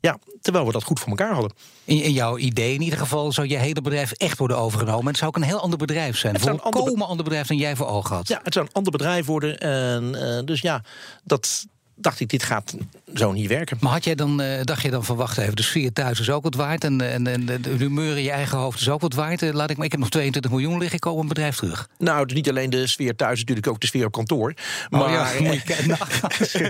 ja, 0.00 0.18
terwijl 0.40 0.66
we 0.66 0.72
dat 0.72 0.84
goed 0.84 1.00
voor 1.00 1.08
elkaar 1.08 1.32
hadden. 1.32 1.52
In, 1.84 2.02
in 2.02 2.12
jouw 2.12 2.36
idee 2.36 2.74
in 2.74 2.82
ieder 2.82 2.98
geval 2.98 3.32
zou 3.32 3.48
je 3.48 3.56
hele 3.56 3.80
bedrijf 3.80 4.12
echt 4.12 4.38
worden 4.38 4.58
overgenomen. 4.58 5.00
En 5.00 5.08
het 5.08 5.16
zou 5.16 5.30
ook 5.30 5.36
een 5.36 5.48
heel 5.48 5.60
ander 5.60 5.78
bedrijf 5.78 6.18
zijn. 6.18 6.32
Het 6.32 6.42
Een 6.42 6.48
zou 6.48 6.58
een 6.58 6.64
ander 6.64 6.80
volkomen 6.80 7.08
ander 7.08 7.24
bedrijf 7.24 7.46
dan 7.46 7.56
jij 7.56 7.76
voor 7.76 7.86
ogen 7.86 8.16
had. 8.16 8.28
Ja, 8.28 8.40
het 8.42 8.54
zou 8.54 8.66
een 8.66 8.72
ander 8.72 8.92
bedrijf 8.92 9.26
worden. 9.26 9.58
En 9.58 10.14
eh, 10.14 10.44
dus 10.44 10.60
ja, 10.60 10.82
dat 11.24 11.66
dacht 12.00 12.20
ik, 12.20 12.28
dit 12.28 12.42
gaat 12.42 12.74
zo 13.14 13.32
niet 13.32 13.46
werken. 13.48 13.76
Maar 13.80 13.92
had 13.92 14.04
jij 14.04 14.14
dan, 14.14 14.40
eh, 14.40 14.62
dacht 14.64 14.82
je 14.82 14.90
dan 14.90 15.04
van 15.04 15.16
wacht 15.16 15.38
even, 15.38 15.56
de 15.56 15.62
sfeer 15.62 15.92
thuis 15.92 16.20
is 16.20 16.30
ook 16.30 16.42
wat 16.42 16.54
waard. 16.54 16.84
En, 16.84 17.00
en, 17.00 17.26
en 17.26 17.46
de 17.46 17.74
humeur 17.78 18.16
in 18.16 18.22
je 18.22 18.30
eigen 18.30 18.58
hoofd 18.58 18.80
is 18.80 18.88
ook 18.88 19.00
wat 19.00 19.14
waard. 19.14 19.42
Eh, 19.42 19.52
Laat 19.52 19.70
ik, 19.70 19.76
maar 19.76 19.86
ik 19.86 19.92
heb 19.92 20.00
nog 20.00 20.10
22 20.10 20.50
miljoen 20.50 20.78
liggen, 20.78 20.94
ik 20.94 21.00
koop 21.00 21.18
een 21.18 21.28
bedrijf 21.28 21.56
terug. 21.56 21.88
Nou, 21.98 22.26
is 22.26 22.32
niet 22.32 22.48
alleen 22.48 22.70
de 22.70 22.86
sfeer 22.86 23.16
thuis, 23.16 23.38
natuurlijk 23.38 23.66
ook 23.66 23.80
de 23.80 23.86
sfeer 23.86 24.06
op 24.06 24.12
kantoor. 24.12 24.54
Maar 24.90 25.00
Maar 25.00 25.12
ja, 25.42 25.50
moet 25.50 25.62
je 25.66 25.84
nou, 25.86 26.00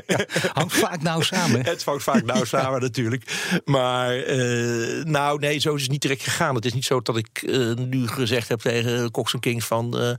ja, 0.07 0.25
hangt 0.61 0.75
vaak 0.77 1.03
nauw 1.03 1.21
samen. 1.21 1.64
Het 1.64 1.83
valt 1.83 2.03
vaak 2.03 2.25
nauw 2.25 2.45
samen 2.45 2.81
natuurlijk. 2.81 3.51
Maar 3.64 4.17
eh, 4.17 5.05
nou, 5.05 5.38
nee, 5.38 5.59
zo 5.59 5.75
is 5.75 5.83
het 5.83 5.91
niet 5.91 6.03
direct 6.03 6.23
gegaan. 6.23 6.55
Het 6.55 6.64
is 6.64 6.73
niet 6.73 6.85
zo 6.85 7.01
dat 7.01 7.17
ik 7.17 7.43
eh, 7.43 7.75
nu 7.75 8.07
gezegd 8.07 8.49
heb 8.49 8.61
tegen 8.61 9.11
Cox 9.11 9.35
Kings 9.41 9.67
van... 9.67 9.99
eh, 9.99 10.11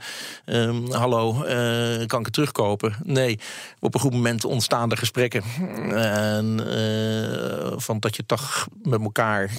ehm, 0.45 0.91
hallo, 0.91 1.43
eh, 1.43 2.06
kan 2.08 2.19
ik 2.19 2.26
het 2.26 2.34
terugkopen? 2.34 2.95
Nee, 3.04 3.39
op 3.80 3.93
een 3.93 4.00
goed 4.00 4.13
moment 4.13 4.45
ontstaan 4.45 4.91
er 4.91 4.98
gesprekken. 4.99 5.43
En 5.91 6.59
eh, 6.67 7.73
van 7.75 7.99
dat 7.99 8.15
je 8.15 8.25
toch 8.25 8.67
met 8.83 9.01
elkaar 9.01 9.51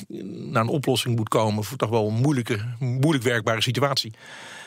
naar 0.50 0.62
een 0.62 0.68
oplossing 0.68 1.16
moet 1.16 1.29
komen... 1.29 1.64
voor 1.64 1.76
toch 1.76 1.90
wel 1.90 2.09
een 2.09 2.14
moeilijke, 2.14 2.59
moeilijk 2.79 3.24
werkbare 3.24 3.62
situatie. 3.62 4.12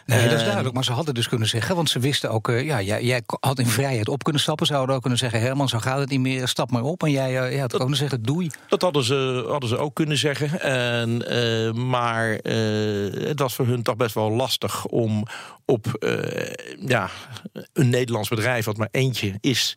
Nee, 0.05 0.23
dat 0.23 0.37
is 0.37 0.43
duidelijk. 0.43 0.73
Maar 0.73 0.83
ze 0.83 0.91
hadden 0.91 1.13
dus 1.13 1.27
kunnen 1.27 1.47
zeggen, 1.47 1.75
want 1.75 1.89
ze 1.89 1.99
wisten 1.99 2.29
ook, 2.31 2.49
eh, 2.49 2.65
ja, 2.65 2.81
jij, 2.81 3.03
jij 3.03 3.21
had 3.39 3.59
in 3.59 3.65
vrijheid 3.65 4.07
op 4.07 4.23
kunnen 4.23 4.41
stappen. 4.41 4.65
Ze 4.65 4.73
hadden 4.73 4.95
ook 4.95 5.01
kunnen 5.01 5.19
zeggen, 5.19 5.41
Herman, 5.41 5.69
zo 5.69 5.79
gaat 5.79 5.99
het 5.99 6.09
niet 6.09 6.19
meer, 6.19 6.47
stap 6.47 6.71
maar 6.71 6.83
op. 6.83 7.03
En 7.03 7.11
jij 7.11 7.39
eh, 7.39 7.53
ja, 7.53 7.59
had 7.59 7.73
ook 7.73 7.79
kunnen 7.79 7.97
zeggen, 7.97 8.23
doei. 8.23 8.49
Dat 8.67 8.81
hadden 8.81 9.03
ze, 9.03 9.45
hadden 9.47 9.69
ze 9.69 9.77
ook 9.77 9.95
kunnen 9.95 10.17
zeggen. 10.17 10.61
En, 10.61 11.21
maar 11.89 12.29
het 12.29 13.39
was 13.39 13.55
voor 13.55 13.65
hun 13.65 13.83
toch 13.83 13.95
best 13.95 14.15
wel 14.15 14.31
lastig 14.31 14.85
om 14.85 15.25
op 15.65 15.85
ja, 16.85 17.09
een 17.73 17.89
Nederlands 17.89 18.29
bedrijf, 18.29 18.65
wat 18.65 18.77
maar 18.77 18.87
eentje 18.91 19.37
is. 19.39 19.75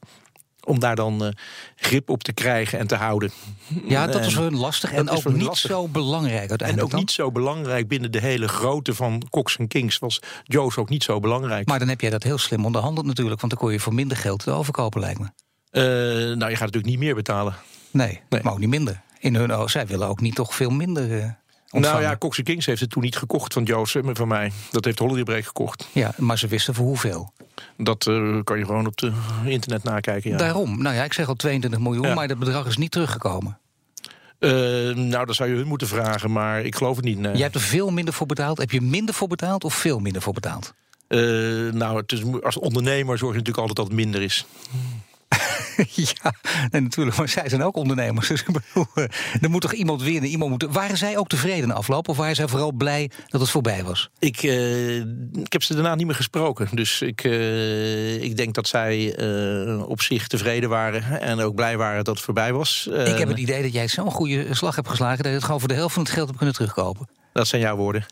Om 0.67 0.79
daar 0.81 0.97
dan 0.97 1.25
eh, 1.25 1.31
grip 1.77 2.11
op 2.11 2.23
te 2.23 2.33
krijgen 2.33 2.79
en 2.79 2.87
te 2.87 2.95
houden. 2.95 3.31
Ja, 3.89 4.07
dat 4.07 4.21
En- 4.21 4.33
voor 4.33 4.43
hun 4.43 4.57
lastig. 4.57 4.93
En 4.93 5.09
is 5.09 5.27
ook 5.27 5.33
niet 5.33 5.43
lastig. 5.43 5.71
zo 5.71 5.89
belangrijk 5.89 6.43
En 6.43 6.49
uiteindelijk 6.49 6.87
ook 6.87 6.91
dan. 6.91 7.01
niet 7.01 7.11
zo 7.11 7.33
belangrijk 7.33 7.89
binnen 7.89 8.13
de 8.13 8.21
hele 8.21 8.49
grootte 8.49 8.95
van 8.95 9.23
Cox 9.31 9.57
Kings 9.69 9.99
was 9.99 10.21
Joe's 10.45 10.77
ook 10.77 10.89
niet 10.89 11.03
zo 11.05 11.21
belangrijk. 11.21 11.67
Maar 11.67 11.79
dan 11.79 11.89
heb 11.89 12.01
jij 12.01 12.11
dat 12.11 12.23
heel 12.23 12.39
slim 12.39 12.65
onderhandeld 12.65 13.07
natuurlijk. 13.07 13.41
Want 13.41 13.53
dan 13.53 13.63
kon 13.63 13.73
je 13.73 13.81
voor 13.81 13.95
minder 13.95 14.17
geld 14.17 14.45
de 14.45 14.51
overkopen, 14.51 15.01
lijkt 15.01 15.19
me. 15.21 15.27
Eh, 15.71 15.83
nou, 16.37 16.51
je 16.51 16.57
gaat 16.57 16.67
natuurlijk 16.67 16.87
niet 16.87 16.99
meer 16.99 17.15
betalen. 17.15 17.55
Nee, 17.91 18.21
Nee. 18.29 18.43
maar 18.43 18.53
ook 18.53 18.59
niet 18.59 18.69
minder. 18.69 19.03
In 19.19 19.35
hun 19.35 19.53
ogen, 19.53 19.71
zij 19.71 19.87
willen 19.87 20.09
ook 20.09 20.21
niet 20.21 20.35
toch 20.35 20.55
veel 20.55 20.71
minder 20.71 21.21
eh 21.23 21.31
ontvangen. 21.71 22.01
Nou 22.01 22.03
ja, 22.13 22.17
Cox 22.17 22.43
Kings 22.43 22.67
heeft 22.67 22.81
het 22.81 22.91
toen 22.91 23.03
niet 23.03 23.17
gekocht 23.17 23.53
van 23.53 23.63
Joe's, 23.63 23.95
eh, 23.95 24.03
maar 24.03 24.15
van 24.17 24.29
mij. 24.29 24.53
Dat 24.71 24.85
heeft 24.85 24.99
Holiday 24.99 25.23
Break 25.23 25.45
gekocht. 25.45 25.89
Ja, 25.93 26.15
maar 26.17 26.39
ze 26.39 26.47
wisten 26.47 26.75
voor 26.75 26.87
hoeveel. 26.87 27.33
Dat 27.77 28.07
eh, 28.07 28.39
kan 28.45 28.59
je 28.59 28.65
gewoon 28.65 28.87
op 28.87 29.01
het 29.01 29.13
internet 29.45 29.85
nakijken. 29.85 30.31
Ja. 30.31 30.37
Daarom. 30.37 30.83
Nou 30.83 30.95
ja, 30.97 31.05
ik 31.05 31.13
zeg 31.13 31.29
al 31.29 31.35
22 31.35 31.81
miljoen, 31.81 32.07
Ja. 32.07 32.15
maar 32.15 32.29
dat 32.29 32.39
bedrag 32.39 32.67
is 32.67 32.77
niet 32.77 32.91
teruggekomen. 32.91 33.59
Eh, 34.39 34.51
nou, 34.95 35.27
dat 35.27 35.35
zou 35.35 35.49
je 35.51 35.57
hun 35.57 35.67
moeten 35.67 35.87
vragen, 35.89 36.33
maar 36.33 36.63
ik 36.63 36.75
geloof 36.77 36.97
het 36.97 37.05
niet. 37.05 37.19
Nee. 37.19 37.33
Jij 37.33 37.43
hebt 37.43 37.55
er 37.55 37.61
veel 37.61 37.91
minder 37.91 38.15
voor 38.15 38.27
betaald. 38.27 38.59
Heb 38.59 38.71
je 38.71 38.81
minder 38.81 39.15
voor 39.15 39.29
betaald 39.29 39.65
of 39.65 39.75
veel 39.75 39.99
minder 39.99 40.23
voor 40.23 40.33
betaald? 40.33 40.75
Eh, 41.09 41.19
nou, 41.73 41.97
het 41.97 42.13
is, 42.13 42.23
als 42.43 42.59
ondernemer 42.59 43.19
zorg 43.19 43.33
je 43.33 43.39
natuurlijk 43.39 43.59
altijd 43.69 43.77
dat 43.77 43.87
het 43.87 43.95
minder 43.95 44.23
is. 44.23 44.47
ja, 45.95 46.33
nee, 46.71 46.83
natuurlijk. 46.83 47.17
Maar 47.17 47.29
zij 47.29 47.49
zijn 47.49 47.63
ook 47.63 47.77
ondernemers. 47.77 48.29
Dus 48.29 48.45
eh, 48.95 49.05
er 49.41 49.51
moet 49.51 49.61
toch 49.61 49.73
iemand 49.73 50.03
winnen. 50.03 50.31
Iemand 50.31 50.51
moet, 50.51 50.67
waren 50.75 50.97
zij 50.97 51.19
ook 51.19 51.29
tevreden 51.29 51.71
afloop? 51.71 52.09
Of 52.09 52.17
waren 52.17 52.35
zij 52.35 52.49
vooral 52.49 52.73
blij 52.73 53.11
dat 53.27 53.41
het 53.41 53.51
voorbij 53.51 53.85
was? 53.85 54.11
Ik, 54.19 54.43
eh, 54.43 54.97
ik 55.33 55.53
heb 55.53 55.63
ze 55.63 55.75
daarna 55.75 55.95
niet 55.95 56.07
meer 56.07 56.15
gesproken. 56.15 56.69
Dus 56.73 57.03
ik, 57.03 57.25
eh, 57.25 58.23
ik 58.23 58.37
denk 58.37 58.55
dat 58.55 58.69
zij 58.69 59.15
op 59.87 60.03
zich 60.03 60.27
tevreden 60.27 60.69
waren. 60.69 61.21
En 61.21 61.41
ook 61.41 61.55
blij 61.55 61.77
waren 61.77 62.05
dat 62.05 62.15
het 62.15 62.25
voorbij 62.25 62.53
was. 62.53 62.87
ik 62.87 63.19
heb 63.19 63.29
het 63.29 63.39
idee 63.39 63.63
dat 63.63 63.73
jij 63.73 63.89
zo'n 63.89 64.11
goede 64.11 64.55
slag 64.55 64.75
hebt 64.75 64.89
geslagen... 64.89 65.17
dat 65.17 65.27
je 65.27 65.33
het 65.33 65.45
gewoon 65.45 65.61
voor 65.61 65.69
de 65.69 65.75
helft 65.75 65.95
van 65.95 66.03
het 66.03 66.13
geld 66.13 66.27
hebt 66.27 66.39
kunnen 66.39 66.57
terugkopen. 66.57 67.09
Dat 67.33 67.47
zijn 67.47 67.63
jouw 67.63 67.77
woorden. 67.77 68.07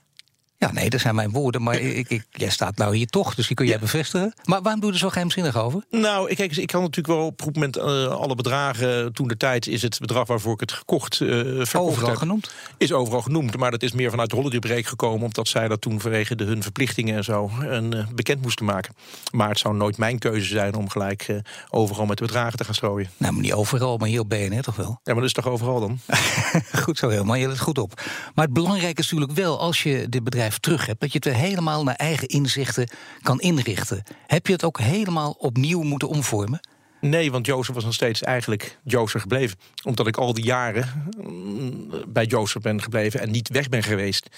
Ja, 0.64 0.72
nee, 0.72 0.90
dat 0.90 1.00
zijn 1.00 1.14
mijn 1.14 1.30
woorden, 1.30 1.62
maar 1.62 1.80
ik, 2.00 2.08
ik, 2.08 2.24
jij 2.30 2.50
staat 2.50 2.76
nou 2.76 2.96
hier 2.96 3.06
toch, 3.06 3.34
dus 3.34 3.46
die 3.46 3.56
kun 3.56 3.66
jij 3.66 3.78
bevestigen. 3.78 4.34
Maar 4.44 4.62
waarom 4.62 4.80
doe 4.80 4.88
je 4.88 4.94
er 4.94 5.02
zo 5.02 5.08
geheimzinnig 5.08 5.56
over? 5.56 5.84
Nou, 5.90 6.34
kijk 6.34 6.56
ik 6.56 6.66
kan 6.66 6.80
natuurlijk 6.80 7.18
wel 7.18 7.26
op 7.26 7.40
een 7.40 7.50
moment 7.52 7.76
uh, 7.76 8.06
alle 8.06 8.34
bedragen. 8.34 9.12
Toen 9.12 9.28
de 9.28 9.36
tijd 9.36 9.66
is 9.66 9.82
het 9.82 9.98
bedrag 9.98 10.26
waarvoor 10.26 10.52
ik 10.52 10.60
het 10.60 10.72
gekocht 10.72 11.20
uh, 11.20 11.28
verkocht 11.28 11.74
Overal 11.74 12.08
heb, 12.08 12.16
genoemd? 12.16 12.54
Is 12.78 12.92
overal 12.92 13.22
genoemd, 13.22 13.56
maar 13.56 13.70
dat 13.70 13.82
is 13.82 13.92
meer 13.92 14.10
vanuit 14.10 14.30
de 14.30 14.36
holidaybrek 14.36 14.86
gekomen... 14.86 15.24
omdat 15.24 15.48
zij 15.48 15.68
dat 15.68 15.80
toen 15.80 16.00
vanwege 16.00 16.36
de, 16.36 16.44
hun 16.44 16.62
verplichtingen 16.62 17.16
en 17.16 17.24
zo 17.24 17.50
een, 17.60 17.94
uh, 17.94 18.06
bekend 18.14 18.42
moesten 18.42 18.64
maken. 18.64 18.94
Maar 19.32 19.48
het 19.48 19.58
zou 19.58 19.74
nooit 19.74 19.98
mijn 19.98 20.18
keuze 20.18 20.48
zijn 20.48 20.74
om 20.74 20.90
gelijk 20.90 21.42
overal 21.70 22.06
met 22.06 22.18
de 22.18 22.24
bedragen 22.24 22.58
te 22.58 22.64
gaan 22.64 22.74
strooien. 22.74 23.10
Nou, 23.16 23.32
maar 23.32 23.42
niet 23.42 23.52
overal, 23.52 23.96
maar 23.96 24.08
hier 24.08 24.20
op 24.20 24.28
BNR 24.28 24.62
toch 24.62 24.76
wel? 24.76 25.00
Ja, 25.02 25.12
maar 25.12 25.14
dat 25.14 25.24
is 25.24 25.32
toch 25.32 25.48
overal 25.48 25.80
dan? 25.80 25.98
goed 26.84 26.98
zo 26.98 27.08
helemaal, 27.08 27.36
je 27.36 27.48
let 27.48 27.60
goed 27.60 27.78
op. 27.78 28.02
Maar 28.34 28.44
het 28.44 28.54
belangrijke 28.54 29.00
is 29.00 29.10
natuurlijk 29.10 29.38
wel, 29.38 29.60
als 29.60 29.82
je 29.82 30.06
dit 30.08 30.24
bedrijf 30.24 30.53
terug 30.58 30.86
hebt... 30.86 31.00
dat 31.00 31.12
je 31.12 31.20
het 31.22 31.36
helemaal 31.36 31.84
naar 31.84 31.94
eigen 31.94 32.28
inzichten 32.28 32.88
kan 33.22 33.40
inrichten. 33.40 34.02
Heb 34.26 34.46
je 34.46 34.52
het 34.52 34.64
ook 34.64 34.78
helemaal 34.78 35.30
opnieuw 35.38 35.82
moeten 35.82 36.08
omvormen? 36.08 36.60
Nee, 37.04 37.30
want 37.30 37.46
Jozef 37.46 37.74
was 37.74 37.84
nog 37.84 37.94
steeds 37.94 38.22
eigenlijk 38.22 38.78
Jozef 38.84 39.20
gebleven. 39.20 39.58
Omdat 39.82 40.06
ik 40.06 40.16
al 40.16 40.34
die 40.34 40.44
jaren 40.44 41.10
mm, 41.22 41.90
bij 42.08 42.24
Jozef 42.24 42.62
ben 42.62 42.82
gebleven 42.82 43.20
en 43.20 43.30
niet 43.30 43.48
weg 43.48 43.68
ben 43.68 43.82
geweest. 43.82 44.28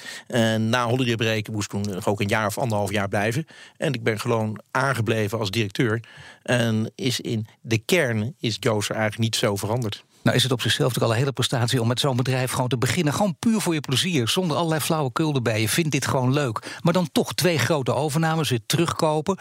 Na 0.59 0.87
holidaybreken 0.87 1.53
moest 1.53 1.73
ik 1.73 1.83
toen 1.83 2.05
ook 2.05 2.21
een 2.21 2.29
jaar 2.29 2.47
of 2.47 2.59
anderhalf 2.59 2.91
jaar 2.91 3.09
blijven. 3.09 3.47
En 3.77 3.93
ik 3.93 4.03
ben 4.03 4.21
gewoon 4.21 4.61
aangebleven 4.71 5.39
als 5.39 5.51
directeur. 5.51 6.01
En 6.43 6.93
is 6.95 7.21
in 7.21 7.47
de 7.61 7.79
kern 7.79 8.35
is 8.41 8.57
Jozef 8.61 8.97
eigenlijk 8.97 9.23
niet 9.23 9.37
zo 9.37 9.57
veranderd. 9.57 10.05
Nou 10.27 10.39
is 10.39 10.45
het 10.45 10.53
op 10.53 10.61
zichzelf 10.61 10.93
toch 10.93 11.03
al 11.03 11.11
een 11.11 11.17
hele 11.17 11.33
prestatie 11.33 11.81
om 11.81 11.89
met 11.89 12.01
zo'n 12.01 12.17
bedrijf 12.17 12.51
gewoon 12.51 12.69
te 12.69 12.79
beginnen. 12.79 13.13
Gewoon 13.13 13.37
puur 13.39 13.61
voor 13.61 13.75
je 13.75 13.81
plezier, 13.81 14.29
zonder 14.29 14.57
allerlei 14.57 14.81
flauwekul 14.81 15.35
erbij. 15.35 15.61
Je 15.61 15.69
vindt 15.69 15.91
dit 15.91 16.07
gewoon 16.07 16.33
leuk. 16.33 16.79
Maar 16.83 16.93
dan 16.93 17.09
toch 17.13 17.35
twee 17.35 17.59
grote 17.59 17.95
overnames, 17.95 18.51
weer 18.51 18.61
terugkopen. 18.67 19.39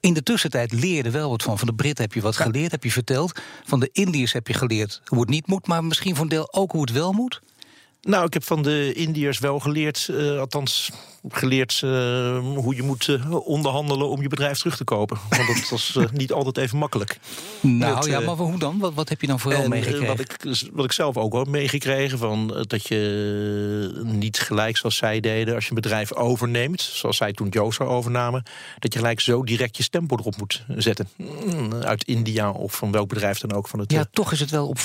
In 0.00 0.14
de 0.14 0.22
tussentijd 0.22 0.72
leerde 0.72 1.10
wel 1.10 1.30
wat 1.30 1.42
van. 1.42 1.58
Van 1.58 1.68
de 1.68 1.74
Britten 1.74 2.04
heb 2.04 2.12
je 2.12 2.20
wat 2.20 2.36
geleerd, 2.36 2.70
heb 2.70 2.84
je 2.84 2.92
verteld. 2.92 3.40
Van 3.64 3.80
de 3.80 3.88
Indiërs 3.92 4.32
heb 4.32 4.46
je 4.46 4.54
geleerd 4.54 5.00
hoe 5.04 5.20
het 5.20 5.28
niet 5.28 5.46
moet, 5.46 5.66
maar 5.66 5.84
misschien 5.84 6.14
voor 6.14 6.24
een 6.24 6.30
deel 6.30 6.52
ook 6.52 6.72
hoe 6.72 6.80
het 6.80 6.92
wel 6.92 7.12
moet. 7.12 7.40
Nou, 8.00 8.26
ik 8.26 8.32
heb 8.32 8.44
van 8.44 8.62
de 8.62 8.92
Indiërs 8.92 9.38
wel 9.38 9.60
geleerd, 9.60 10.08
uh, 10.10 10.38
althans 10.38 10.90
geleerd 11.28 11.80
uh, 11.84 12.38
hoe 12.38 12.74
je 12.74 12.82
moet 12.82 13.06
uh, 13.06 13.46
onderhandelen 13.46 14.08
om 14.08 14.22
je 14.22 14.28
bedrijf 14.28 14.58
terug 14.58 14.76
te 14.76 14.84
kopen. 14.84 15.18
Want 15.28 15.46
dat 15.46 15.68
was 15.68 15.98
niet 16.12 16.32
altijd 16.32 16.56
even 16.56 16.78
makkelijk. 16.78 17.18
Nou 17.60 17.94
dat, 17.94 18.06
ja, 18.06 18.20
maar 18.20 18.34
hoe 18.34 18.58
dan? 18.58 18.78
Wat, 18.78 18.94
wat 18.94 19.08
heb 19.08 19.20
je 19.20 19.26
dan 19.26 19.40
vooral 19.40 19.68
meegekregen? 19.68 20.06
Wat 20.06 20.20
ik, 20.20 20.36
wat 20.72 20.84
ik 20.84 20.92
zelf 20.92 21.16
ook 21.16 21.34
heb 21.34 21.46
meegekregen, 21.46 22.18
van, 22.18 22.64
dat 22.66 22.88
je 22.88 24.02
niet 24.04 24.38
gelijk 24.38 24.76
zoals 24.76 24.96
zij 24.96 25.20
deden 25.20 25.54
als 25.54 25.64
je 25.64 25.70
een 25.70 25.80
bedrijf 25.80 26.14
overneemt, 26.14 26.80
zoals 26.80 27.16
zij 27.16 27.32
toen 27.32 27.48
Josa 27.48 27.84
overnamen, 27.84 28.42
dat 28.78 28.92
je 28.92 28.98
gelijk 28.98 29.20
zo 29.20 29.44
direct 29.44 29.76
je 29.76 29.82
stempel 29.82 30.18
erop 30.18 30.36
moet 30.36 30.64
zetten. 30.76 31.08
Mm, 31.16 31.72
uit 31.72 32.04
India 32.04 32.50
of 32.50 32.74
van 32.74 32.92
welk 32.92 33.08
bedrijf 33.08 33.38
dan 33.38 33.52
ook. 33.52 33.68
Van 33.68 33.78
het, 33.78 33.92
ja, 33.92 34.04
toch 34.10 34.32
is 34.32 34.40
het 34.40 34.50
wel 34.50 34.68
op, 34.68 34.78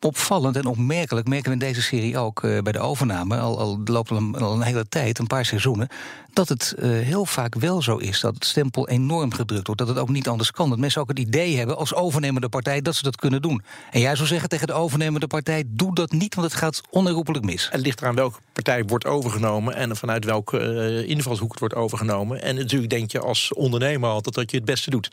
opvallend 0.00 0.56
en 0.56 0.66
opmerkelijk, 0.66 1.28
merken 1.28 1.46
we 1.46 1.52
in 1.52 1.72
deze 1.72 1.82
serie 1.82 2.18
ook 2.18 2.42
bij 2.62 2.72
de 2.72 2.78
overname, 2.78 3.38
al, 3.38 3.58
al 3.58 3.80
loopt 3.84 4.10
al 4.10 4.16
een, 4.32 4.62
hele 4.62 4.88
tijd, 4.88 5.18
een 5.18 5.26
paar 5.26 5.44
seizoenen, 5.44 5.88
dat 6.32 6.48
het 6.48 6.74
uh, 6.78 6.84
heel 6.84 7.24
vaak 7.24 7.54
wel 7.54 7.82
zo 7.82 7.96
is 7.96 8.20
dat 8.20 8.34
het 8.34 8.44
stempel 8.44 8.88
enorm 8.88 9.34
gedrukt 9.34 9.66
wordt. 9.66 9.80
Dat 9.80 9.90
het 9.90 9.98
ook 9.98 10.08
niet 10.08 10.28
anders 10.28 10.50
kan. 10.50 10.68
Dat 10.68 10.78
mensen 10.78 11.00
ook 11.00 11.08
het 11.08 11.18
idee 11.18 11.56
hebben 11.56 11.76
als 11.76 11.94
overnemende 11.94 12.48
partij 12.48 12.82
dat 12.82 12.94
ze 12.94 13.02
dat 13.02 13.16
kunnen 13.16 13.42
doen. 13.42 13.62
En 13.90 14.00
jij 14.00 14.16
zou 14.16 14.28
zeggen 14.28 14.48
tegen 14.48 14.66
de 14.66 14.72
overnemende 14.72 15.26
partij: 15.26 15.64
doe 15.66 15.94
dat 15.94 16.12
niet, 16.12 16.34
want 16.34 16.46
het 16.46 16.60
gaat 16.60 16.80
onherroepelijk 16.90 17.44
mis. 17.44 17.68
Het 17.70 17.80
ligt 17.80 18.00
eraan 18.00 18.14
welke 18.14 18.38
partij 18.52 18.84
wordt 18.84 19.06
overgenomen 19.06 19.74
en 19.74 19.96
vanuit 19.96 20.24
welke 20.24 20.60
uh, 20.60 21.08
invalshoek 21.08 21.50
het 21.50 21.60
wordt 21.60 21.74
overgenomen. 21.74 22.42
En 22.42 22.54
natuurlijk 22.54 22.90
denk 22.90 23.10
je 23.10 23.20
als 23.20 23.52
ondernemer 23.54 24.10
altijd 24.10 24.34
dat 24.34 24.50
je 24.50 24.56
het 24.56 24.66
beste 24.66 24.90
doet. 24.90 25.10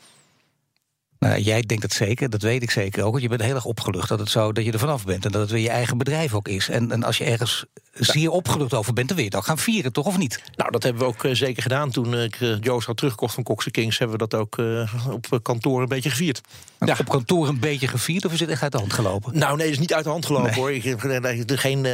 Nou, 1.26 1.40
jij 1.40 1.62
denkt 1.62 1.84
het 1.84 1.94
zeker, 1.94 2.30
dat 2.30 2.42
weet 2.42 2.64
ik 2.64 2.72
zeker 2.72 3.04
ook. 3.04 3.12
Want 3.12 3.24
je 3.24 3.30
bent 3.30 3.42
heel 3.42 3.56
erg 3.56 3.66
opgelucht 3.66 4.10
dat, 4.10 4.20
het 4.20 4.30
zo, 4.30 4.52
dat 4.52 4.66
je 4.66 4.72
er 4.72 4.80
vanaf 4.80 5.06
bent. 5.06 5.26
En 5.26 5.32
dat 5.32 5.42
het 5.42 5.52
weer 5.52 5.62
je 5.62 5.70
eigen 5.70 5.98
bedrijf 5.98 6.34
ook 6.34 6.48
is. 6.48 6.70
En, 6.70 6.92
en 6.92 7.04
als 7.04 7.18
je 7.18 7.24
ergens 7.24 7.66
zeer 7.94 8.30
opgelucht 8.30 8.74
over 8.74 8.94
bent, 8.94 9.08
dan 9.08 9.18
wil 9.18 9.26
je 9.26 9.32
het 9.32 9.40
ook 9.40 9.48
gaan 9.48 9.58
vieren, 9.58 9.92
toch 9.92 10.06
of 10.06 10.18
niet? 10.18 10.42
Nou, 10.56 10.72
dat 10.72 10.84
hebben 10.84 11.02
we 11.02 11.08
ook 11.08 11.24
uh, 11.24 11.36
zeker 11.36 11.62
gedaan. 11.62 11.92
Toen 11.92 12.16
ik 12.16 12.40
uh, 12.40 12.56
Joost 12.62 12.88
had 12.88 12.98
teruggekocht 12.98 13.34
van 13.34 13.44
Coxe 13.44 13.72
Kings... 13.72 13.98
hebben 13.98 14.18
we 14.20 14.28
dat 14.28 14.40
ook 14.40 14.58
uh, 14.58 14.94
op 15.10 15.40
kantoor 15.42 15.82
een 15.82 15.88
beetje 15.88 16.10
gevierd. 16.10 16.42
Ja. 16.80 16.96
Op 17.00 17.10
kantoor 17.10 17.48
een 17.48 17.60
beetje 17.60 17.88
gevierd 17.88 18.26
of 18.26 18.34
is 18.34 18.40
het 18.40 18.50
echt 18.50 18.62
uit 18.62 18.72
de 18.72 18.78
hand 18.78 18.94
gelopen? 18.94 19.38
Nou, 19.38 19.58
nee, 19.58 19.66
het 19.66 19.76
is 19.76 19.82
niet 19.82 19.94
uit 19.94 20.04
de 20.04 20.10
hand 20.10 20.26
gelopen, 20.26 20.50
nee. 20.50 20.60
hoor. 20.60 20.72
Ik, 20.72 21.60
geen 21.60 21.88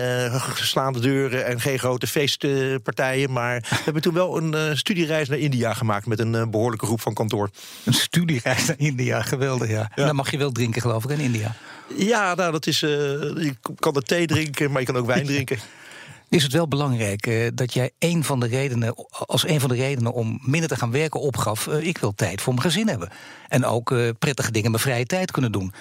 slaande 0.56 1.00
deuren 1.00 1.46
en 1.46 1.62
geen 1.62 1.80
grote 1.80 2.08
feestpartijen. 2.08 3.32
Maar 3.32 3.60
we 3.70 3.76
hebben 3.84 4.02
toen 4.02 4.14
wel 4.14 4.38
een 4.38 4.78
studiereis 4.78 5.30
naar 5.30 5.38
India 5.38 5.74
gemaakt... 5.74 6.06
met 6.06 6.20
een 6.20 6.52
behoorlijke 6.52 6.86
groep 6.86 7.02
van 7.02 7.14
kantoor. 7.14 7.50
Een 7.84 7.94
studiereis 7.94 8.66
naar 8.66 8.80
India, 8.80 9.21
geweldig, 9.28 9.70
ja. 9.70 9.76
ja. 9.76 9.90
En 9.96 10.06
dan 10.06 10.16
mag 10.16 10.32
je 10.32 10.38
wel 10.38 10.52
drinken, 10.52 10.82
geloof 10.82 11.04
ik, 11.04 11.10
in 11.10 11.20
India. 11.20 11.56
Ja, 11.98 12.36
nou, 12.36 12.52
dat 12.52 12.68
is. 12.68 12.82
Uh, 12.82 12.90
je 12.90 13.56
kan 13.76 13.96
er 13.96 14.04
thee 14.04 14.28
drinken, 14.28 14.72
maar 14.72 14.80
je 14.80 14.88
kan 14.88 14.98
ook 14.98 15.06
wijn 15.06 15.26
drinken. 15.34 15.60
Is 16.30 16.44
het 16.44 16.52
wel 16.52 16.68
belangrijk 16.68 17.28
uh, 17.28 17.48
dat 17.54 17.74
jij 17.74 17.92
een 18.00 18.24
van 18.24 18.40
de 18.40 18.48
redenen, 18.48 18.96
als 19.10 19.48
een 19.48 19.60
van 19.60 19.70
de 19.70 19.76
redenen 19.76 20.14
om 20.14 20.40
minder 20.42 20.70
te 20.70 20.76
gaan 20.76 20.92
werken 20.92 21.20
opgaf: 21.20 21.68
uh, 21.68 21.88
ik 21.88 21.98
wil 21.98 22.14
tijd 22.16 22.42
voor 22.42 22.54
mijn 22.54 22.66
gezin 22.66 22.88
hebben. 22.88 23.10
En 23.48 23.66
ook 23.66 23.94
prettige 24.20 24.52
dingen 24.52 24.72
met 24.72 24.82
vrije 24.82 25.06
tijd 25.06 25.32
kunnen 25.32 25.52
doen. 25.52 25.74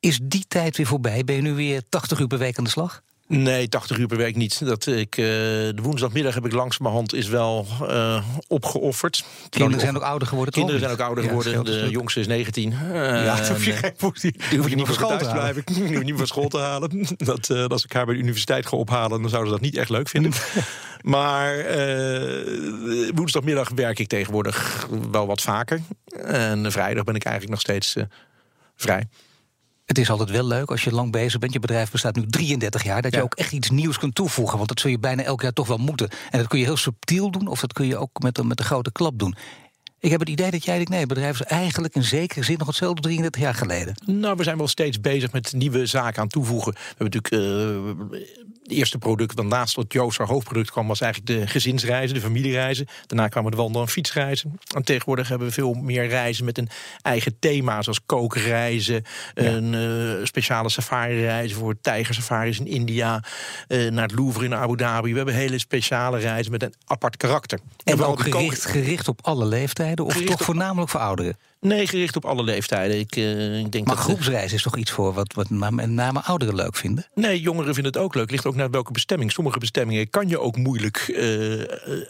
Is 0.00 0.18
die 0.22 0.44
tijd 0.48 0.76
weer 0.76 0.86
voorbij? 0.86 1.24
Ben 1.24 1.36
je 1.36 1.42
nu 1.42 1.54
weer 1.54 1.82
80 1.88 2.18
uur 2.18 2.26
per 2.26 2.38
week 2.38 2.58
aan 2.58 2.64
de 2.64 2.70
slag? 2.70 3.02
Nee, 3.28 3.68
80 3.68 3.98
uur 3.98 4.06
per 4.06 4.16
week 4.16 4.36
niet. 4.36 4.66
Dat 4.66 4.86
ik, 4.86 5.16
uh, 5.16 5.26
de 5.26 5.82
woensdagmiddag 5.82 6.34
heb 6.34 6.46
ik 6.46 6.52
langzamerhand 6.52 7.14
is 7.14 7.28
wel 7.28 7.66
uh, 7.82 8.24
opgeofferd. 8.46 9.24
Kinderen 9.48 9.80
zijn 9.80 9.96
ook 9.96 10.02
ouder 10.02 10.28
geworden, 10.28 10.54
Kinderen 10.54 10.80
zijn 10.80 10.92
ook 10.92 11.00
ouder 11.00 11.24
geworden. 11.24 11.64
De 11.64 11.88
jongste 11.90 12.20
is 12.20 12.26
19. 12.26 12.72
Uh, 12.72 12.78
ja, 13.24 13.36
dat 13.36 13.48
hoef 13.48 13.64
je, 13.64 13.72
geen 13.72 13.92
die, 14.20 14.34
die 14.50 14.58
hoef 14.58 14.68
je 14.68 14.76
niet 14.76 14.86
voor 14.86 14.94
school 14.94 15.18
te 15.18 15.30
blijven. 15.32 15.62
Die 15.64 15.80
hoef 15.80 15.90
je 15.90 15.98
niet 15.98 16.16
van 16.16 16.26
school 16.26 16.48
te 16.48 16.58
halen. 16.58 17.06
Dat, 17.16 17.50
als 17.50 17.84
ik 17.84 17.92
haar 17.92 18.04
bij 18.04 18.14
de 18.14 18.20
universiteit 18.20 18.66
ga 18.66 18.76
ophalen, 18.76 19.20
dan 19.20 19.30
zouden 19.30 19.52
ze 19.52 19.58
dat 19.58 19.66
niet 19.70 19.76
echt 19.76 19.90
leuk 19.90 20.08
vinden. 20.08 20.32
maar 21.02 21.66
woensdagmiddag 23.14 23.70
werk 23.74 23.98
ik 23.98 24.08
tegenwoordig 24.08 24.88
wel 25.10 25.26
wat 25.26 25.40
vaker. 25.40 25.80
En 26.24 26.72
vrijdag 26.72 27.04
ben 27.04 27.14
ik 27.14 27.24
eigenlijk 27.24 27.52
nog 27.52 27.60
steeds 27.60 27.94
vrij. 28.76 29.08
Het 29.88 29.98
is 29.98 30.10
altijd 30.10 30.30
wel 30.30 30.46
leuk 30.46 30.70
als 30.70 30.84
je 30.84 30.92
lang 30.92 31.12
bezig 31.12 31.38
bent. 31.38 31.52
Je 31.52 31.58
bedrijf 31.58 31.90
bestaat 31.90 32.16
nu 32.16 32.26
33 32.26 32.84
jaar. 32.84 33.02
Dat 33.02 33.14
je 33.14 33.22
ook 33.22 33.34
echt 33.34 33.52
iets 33.52 33.70
nieuws 33.70 33.98
kunt 33.98 34.14
toevoegen. 34.14 34.56
Want 34.56 34.68
dat 34.68 34.80
zul 34.80 34.90
je 34.90 34.98
bijna 34.98 35.22
elk 35.22 35.42
jaar 35.42 35.52
toch 35.52 35.66
wel 35.66 35.76
moeten. 35.76 36.08
En 36.30 36.38
dat 36.38 36.48
kun 36.48 36.58
je 36.58 36.64
heel 36.64 36.76
subtiel 36.76 37.30
doen. 37.30 37.46
Of 37.46 37.60
dat 37.60 37.72
kun 37.72 37.86
je 37.86 37.96
ook 37.96 38.22
met, 38.22 38.42
met 38.42 38.58
een 38.58 38.64
grote 38.64 38.92
klap 38.92 39.18
doen. 39.18 39.34
Ik 40.00 40.10
heb 40.10 40.20
het 40.20 40.28
idee 40.28 40.50
dat 40.50 40.64
jij 40.64 40.74
denkt, 40.74 40.90
nee, 40.90 40.98
het 40.98 41.08
bedrijf 41.08 41.40
is 41.40 41.46
eigenlijk 41.46 41.94
in 41.94 42.04
zekere 42.04 42.44
zin 42.44 42.58
nog 42.58 42.66
hetzelfde 42.66 43.02
33 43.02 43.40
jaar 43.40 43.54
geleden. 43.54 43.94
Nou, 44.06 44.36
we 44.36 44.42
zijn 44.42 44.56
wel 44.56 44.68
steeds 44.68 45.00
bezig 45.00 45.32
met 45.32 45.52
nieuwe 45.52 45.86
zaken 45.86 46.22
aan 46.22 46.28
toevoegen. 46.28 46.72
We 46.72 46.94
hebben 46.96 47.20
natuurlijk 47.20 47.32
uh, 47.32 48.26
het 48.68 48.76
eerste 48.76 48.98
product, 48.98 49.36
dan 49.36 49.48
naast 49.48 49.74
dat 49.74 49.92
Joost 49.92 50.18
haar 50.18 50.26
hoofdproduct 50.26 50.70
kwam, 50.70 50.86
was 50.86 51.00
eigenlijk 51.00 51.40
de 51.40 51.46
gezinsreizen, 51.46 52.14
de 52.14 52.22
familiereizen. 52.22 52.86
Daarna 53.06 53.28
kwamen 53.28 53.50
de 53.50 53.56
wandel- 53.56 53.80
en 53.80 53.88
fietsreizen. 53.88 54.58
En 54.74 54.82
tegenwoordig 54.82 55.28
hebben 55.28 55.46
we 55.48 55.52
veel 55.52 55.72
meer 55.72 56.06
reizen 56.06 56.44
met 56.44 56.58
een 56.58 56.68
eigen 57.02 57.38
thema, 57.38 57.82
zoals 57.82 58.00
kookreizen, 58.06 59.02
ja. 59.34 59.44
een 59.44 59.72
uh, 59.72 60.24
speciale 60.24 60.68
safari-reizen 60.68 61.58
voor 61.58 61.80
tijgersafaris 61.80 62.58
in 62.58 62.66
India, 62.66 63.24
uh, 63.68 63.90
naar 63.90 64.06
het 64.08 64.18
Louvre 64.18 64.44
in 64.44 64.54
Abu 64.54 64.76
Dhabi. 64.76 65.10
We 65.10 65.16
hebben 65.16 65.34
hele 65.34 65.58
speciale 65.58 66.18
reizen 66.18 66.52
met 66.52 66.62
een 66.62 66.74
apart 66.84 67.16
karakter. 67.16 67.58
En, 67.84 67.92
en 67.92 68.02
ook 68.04 68.20
gericht, 68.20 68.64
gericht 68.64 69.08
op 69.08 69.18
alle 69.22 69.44
leeftijden, 69.44 69.87
of 69.96 70.12
gericht 70.12 70.30
toch 70.30 70.42
voornamelijk 70.42 70.90
voor 70.90 71.00
ouderen? 71.00 71.36
Nee, 71.60 71.86
gericht 71.86 72.16
op 72.16 72.24
alle 72.24 72.42
leeftijden. 72.42 72.98
Ik, 72.98 73.16
uh, 73.16 73.58
ik 73.58 73.72
denk 73.72 73.86
maar 73.86 73.94
dat 73.94 74.04
groepsreis 74.04 74.52
is 74.52 74.62
toch 74.62 74.76
iets 74.76 74.90
voor 74.90 75.12
wat, 75.12 75.34
wat 75.34 75.50
met 75.50 75.90
name 75.90 76.22
ouderen 76.22 76.54
leuk 76.54 76.76
vinden? 76.76 77.06
Nee, 77.14 77.40
jongeren 77.40 77.74
vinden 77.74 77.92
het 77.92 78.02
ook 78.02 78.14
leuk. 78.14 78.30
Ligt 78.30 78.46
ook 78.46 78.54
naar 78.54 78.70
welke 78.70 78.92
bestemming. 78.92 79.32
Sommige 79.32 79.58
bestemmingen 79.58 80.10
kan 80.10 80.28
je 80.28 80.40
ook 80.40 80.56
moeilijk 80.56 81.08
uh, 81.08 81.64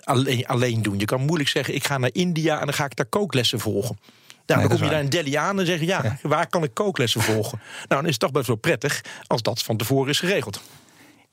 alleen, 0.05 0.47
alleen 0.47 0.83
doen. 0.83 0.99
Je 0.99 1.05
kan 1.05 1.21
moeilijk 1.21 1.49
zeggen, 1.49 1.75
ik 1.75 1.87
ga 1.87 1.99
naar 1.99 2.11
India 2.13 2.59
en 2.61 2.65
dan 2.65 2.75
ga 2.75 2.85
ik 2.85 2.97
daar 2.97 3.07
kooklessen 3.07 3.61
volgen. 3.61 3.99
Nou, 4.47 4.61
nee, 4.61 4.69
dan 4.69 4.79
kom 4.79 4.87
je 4.87 4.93
daar 4.93 5.03
in 5.03 5.09
Delhi 5.09 5.35
aan 5.35 5.61
en 5.61 5.67
zeg 5.67 5.81
je, 5.81 5.87
ja, 5.87 6.01
ja, 6.03 6.29
waar 6.29 6.47
kan 6.47 6.63
ik 6.63 6.75
kooklessen 6.75 7.21
volgen? 7.21 7.61
nou, 7.61 7.87
dan 7.89 8.05
is 8.05 8.11
het 8.11 8.21
toch 8.21 8.31
best 8.31 8.47
wel 8.47 8.57
prettig 8.57 9.01
als 9.27 9.43
dat 9.43 9.63
van 9.63 9.77
tevoren 9.77 10.09
is 10.09 10.19
geregeld. 10.19 10.61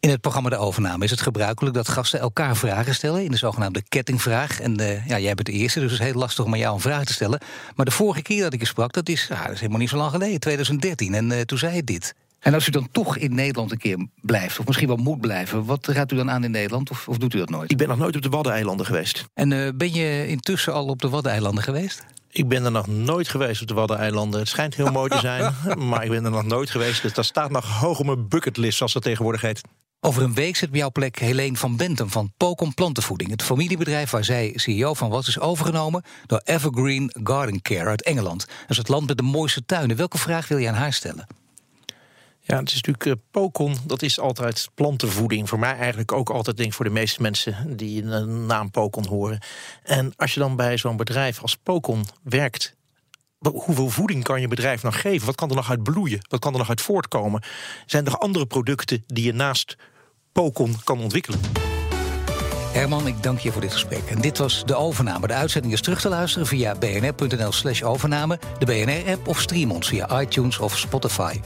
In 0.05 0.11
het 0.11 0.21
programma 0.21 0.49
De 0.49 0.57
Overname 0.57 1.03
is 1.03 1.11
het 1.11 1.21
gebruikelijk 1.21 1.75
dat 1.75 1.87
gasten 1.87 2.19
elkaar 2.19 2.55
vragen 2.55 2.95
stellen 2.95 3.23
in 3.23 3.31
de 3.31 3.37
zogenaamde 3.37 3.83
kettingvraag. 3.89 4.59
En 4.59 4.81
uh, 4.81 5.07
ja, 5.07 5.19
jij 5.19 5.33
bent 5.33 5.47
de 5.47 5.53
eerste, 5.53 5.79
dus 5.79 5.91
het 5.91 5.99
is 5.99 6.05
heel 6.05 6.19
lastig 6.19 6.45
om 6.45 6.53
aan 6.53 6.59
jou 6.59 6.73
een 6.73 6.81
vraag 6.81 7.03
te 7.03 7.13
stellen. 7.13 7.39
Maar 7.75 7.85
de 7.85 7.91
vorige 7.91 8.21
keer 8.21 8.43
dat 8.43 8.53
ik 8.53 8.59
je 8.59 8.65
sprak, 8.65 8.93
dat 8.93 9.09
is, 9.09 9.29
ah, 9.31 9.43
dat 9.43 9.51
is 9.51 9.59
helemaal 9.59 9.79
niet 9.79 9.89
zo 9.89 9.97
lang 9.97 10.11
geleden, 10.11 10.39
2013. 10.39 11.13
En 11.13 11.31
uh, 11.31 11.41
toen 11.41 11.57
zei 11.57 11.75
je 11.75 11.83
dit. 11.83 12.15
En 12.39 12.53
als 12.53 12.67
u 12.67 12.71
dan 12.71 12.87
toch 12.91 13.17
in 13.17 13.35
Nederland 13.35 13.71
een 13.71 13.77
keer 13.77 14.07
blijft, 14.21 14.59
of 14.59 14.65
misschien 14.65 14.87
wel 14.87 14.97
moet 14.97 15.21
blijven, 15.21 15.65
wat 15.65 15.87
raadt 15.87 16.11
u 16.11 16.15
dan 16.15 16.31
aan 16.31 16.43
in 16.43 16.51
Nederland? 16.51 16.89
Of, 16.89 17.07
of 17.07 17.17
doet 17.17 17.33
u 17.33 17.37
dat 17.37 17.49
nooit? 17.49 17.71
Ik 17.71 17.77
ben 17.77 17.87
nog 17.87 17.97
nooit 17.97 18.15
op 18.15 18.21
de 18.21 18.29
Waddeneilanden 18.29 18.85
geweest. 18.85 19.25
En 19.33 19.51
uh, 19.51 19.69
ben 19.75 19.93
je 19.93 20.27
intussen 20.27 20.73
al 20.73 20.85
op 20.85 21.01
de 21.01 21.09
Waddeneilanden 21.09 21.63
geweest? 21.63 22.05
Ik 22.29 22.47
ben 22.47 22.65
er 22.65 22.71
nog 22.71 22.87
nooit 22.87 23.27
geweest 23.27 23.61
op 23.61 23.67
de 23.67 23.73
Waddeneilanden. 23.73 24.39
Het 24.39 24.49
schijnt 24.49 24.75
heel 24.75 24.91
mooi 24.91 25.09
te 25.09 25.19
zijn, 25.19 25.53
maar 25.89 26.03
ik 26.03 26.09
ben 26.09 26.25
er 26.25 26.31
nog 26.31 26.45
nooit 26.45 26.69
geweest. 26.69 27.01
Dus 27.01 27.13
dat 27.13 27.25
staat 27.25 27.51
nog 27.51 27.79
hoog 27.79 27.99
op 27.99 28.05
mijn 28.05 28.27
bucketlist, 28.27 28.77
zoals 28.77 28.93
dat 28.93 29.03
tegenwoordig 29.03 29.41
heet. 29.41 29.61
Over 30.05 30.23
een 30.23 30.33
week 30.33 30.55
zit 30.55 30.69
op 30.69 30.75
jouw 30.75 30.91
plek 30.91 31.19
Helene 31.19 31.57
van 31.57 31.77
Bentum 31.77 32.09
van 32.09 32.33
Pocon 32.37 32.73
Plantenvoeding. 32.73 33.29
Het 33.29 33.43
familiebedrijf 33.43 34.09
waar 34.09 34.23
zij 34.23 34.51
CEO 34.55 34.93
van 34.93 35.09
was, 35.09 35.27
is 35.27 35.39
overgenomen 35.39 36.03
door 36.25 36.41
Evergreen 36.43 37.11
Garden 37.23 37.61
Care 37.61 37.89
uit 37.89 38.03
Engeland. 38.03 38.45
Dat 38.45 38.69
is 38.69 38.77
het 38.77 38.87
land 38.87 39.07
met 39.07 39.17
de 39.17 39.23
mooiste 39.23 39.65
tuinen. 39.65 39.97
Welke 39.97 40.17
vraag 40.17 40.47
wil 40.47 40.57
je 40.57 40.67
aan 40.67 40.73
haar 40.73 40.93
stellen? 40.93 41.27
Ja, 42.39 42.59
het 42.59 42.67
is 42.67 42.73
natuurlijk 42.73 43.05
uh, 43.05 43.13
Pocon, 43.31 43.75
dat 43.85 44.01
is 44.01 44.19
altijd 44.19 44.69
plantenvoeding. 44.73 45.49
Voor 45.49 45.59
mij 45.59 45.75
eigenlijk 45.75 46.11
ook 46.11 46.29
altijd, 46.29 46.57
denk 46.57 46.69
ik, 46.69 46.75
voor 46.75 46.85
de 46.85 46.91
meeste 46.91 47.21
mensen 47.21 47.77
die 47.77 48.03
een 48.03 48.45
naam 48.45 48.71
Pocon 48.71 49.07
horen. 49.07 49.39
En 49.83 50.13
als 50.15 50.33
je 50.33 50.39
dan 50.39 50.55
bij 50.55 50.77
zo'n 50.77 50.97
bedrijf 50.97 51.41
als 51.41 51.57
Pocon 51.57 52.05
werkt, 52.23 52.75
hoeveel 53.39 53.89
voeding 53.89 54.23
kan 54.23 54.41
je 54.41 54.47
bedrijf 54.47 54.83
nog 54.83 55.01
geven? 55.01 55.25
Wat 55.25 55.35
kan 55.35 55.49
er 55.49 55.55
nog 55.55 55.69
uit 55.69 55.83
bloeien? 55.83 56.25
Wat 56.29 56.39
kan 56.39 56.51
er 56.51 56.59
nog 56.59 56.69
uit 56.69 56.81
voortkomen? 56.81 57.43
Zijn 57.85 58.05
er 58.05 58.17
andere 58.17 58.45
producten 58.45 59.03
die 59.07 59.25
je 59.25 59.33
naast 59.33 59.75
Pocon 60.35 60.75
kan 60.83 60.99
ontwikkelen? 60.99 61.39
Herman, 62.73 63.07
ik 63.07 63.23
dank 63.23 63.39
je 63.39 63.51
voor 63.51 63.61
dit 63.61 63.71
gesprek. 63.71 64.03
En 64.09 64.21
dit 64.21 64.37
was 64.37 64.65
de 64.65 64.75
overname. 64.75 65.27
De 65.27 65.33
uitzending 65.33 65.73
is 65.73 65.81
terug 65.81 66.01
te 66.01 66.09
luisteren 66.09 66.47
via 66.47 66.75
bnr.nl/slash 66.75 67.81
overname, 67.81 68.39
de 68.59 68.65
BNR-app 68.65 69.27
of 69.27 69.41
stream 69.41 69.71
ons 69.71 69.87
via 69.87 70.21
iTunes 70.21 70.57
of 70.57 70.77
Spotify. 70.77 71.39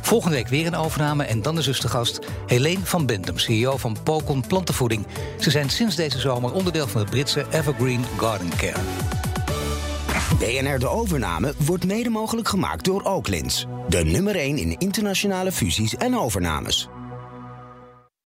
Volgende 0.00 0.36
week 0.36 0.48
weer 0.48 0.66
een 0.66 0.74
overname 0.74 1.24
en 1.24 1.42
dan 1.42 1.58
is 1.58 1.64
dus 1.64 1.80
de 1.80 1.88
gast 1.88 2.18
Helene 2.46 2.84
van 2.84 3.06
Bentum, 3.06 3.38
CEO 3.38 3.76
van 3.76 3.96
Pocon 4.02 4.44
Plantenvoeding. 4.46 5.06
Ze 5.40 5.50
zijn 5.50 5.70
sinds 5.70 5.96
deze 5.96 6.18
zomer 6.18 6.52
onderdeel 6.52 6.88
van 6.88 7.00
het 7.00 7.10
Britse 7.10 7.46
Evergreen 7.50 8.04
Garden 8.16 8.56
Care. 8.56 8.80
BNR 10.38 10.78
De 10.78 10.88
Overname 10.88 11.54
wordt 11.58 11.86
mede 11.86 12.10
mogelijk 12.10 12.48
gemaakt 12.48 12.84
door 12.84 13.02
Oaklins. 13.02 13.66
De 13.88 14.04
nummer 14.04 14.36
1 14.36 14.58
in 14.58 14.78
internationale 14.78 15.52
fusies 15.52 15.96
en 15.96 16.18
overnames. 16.18 16.88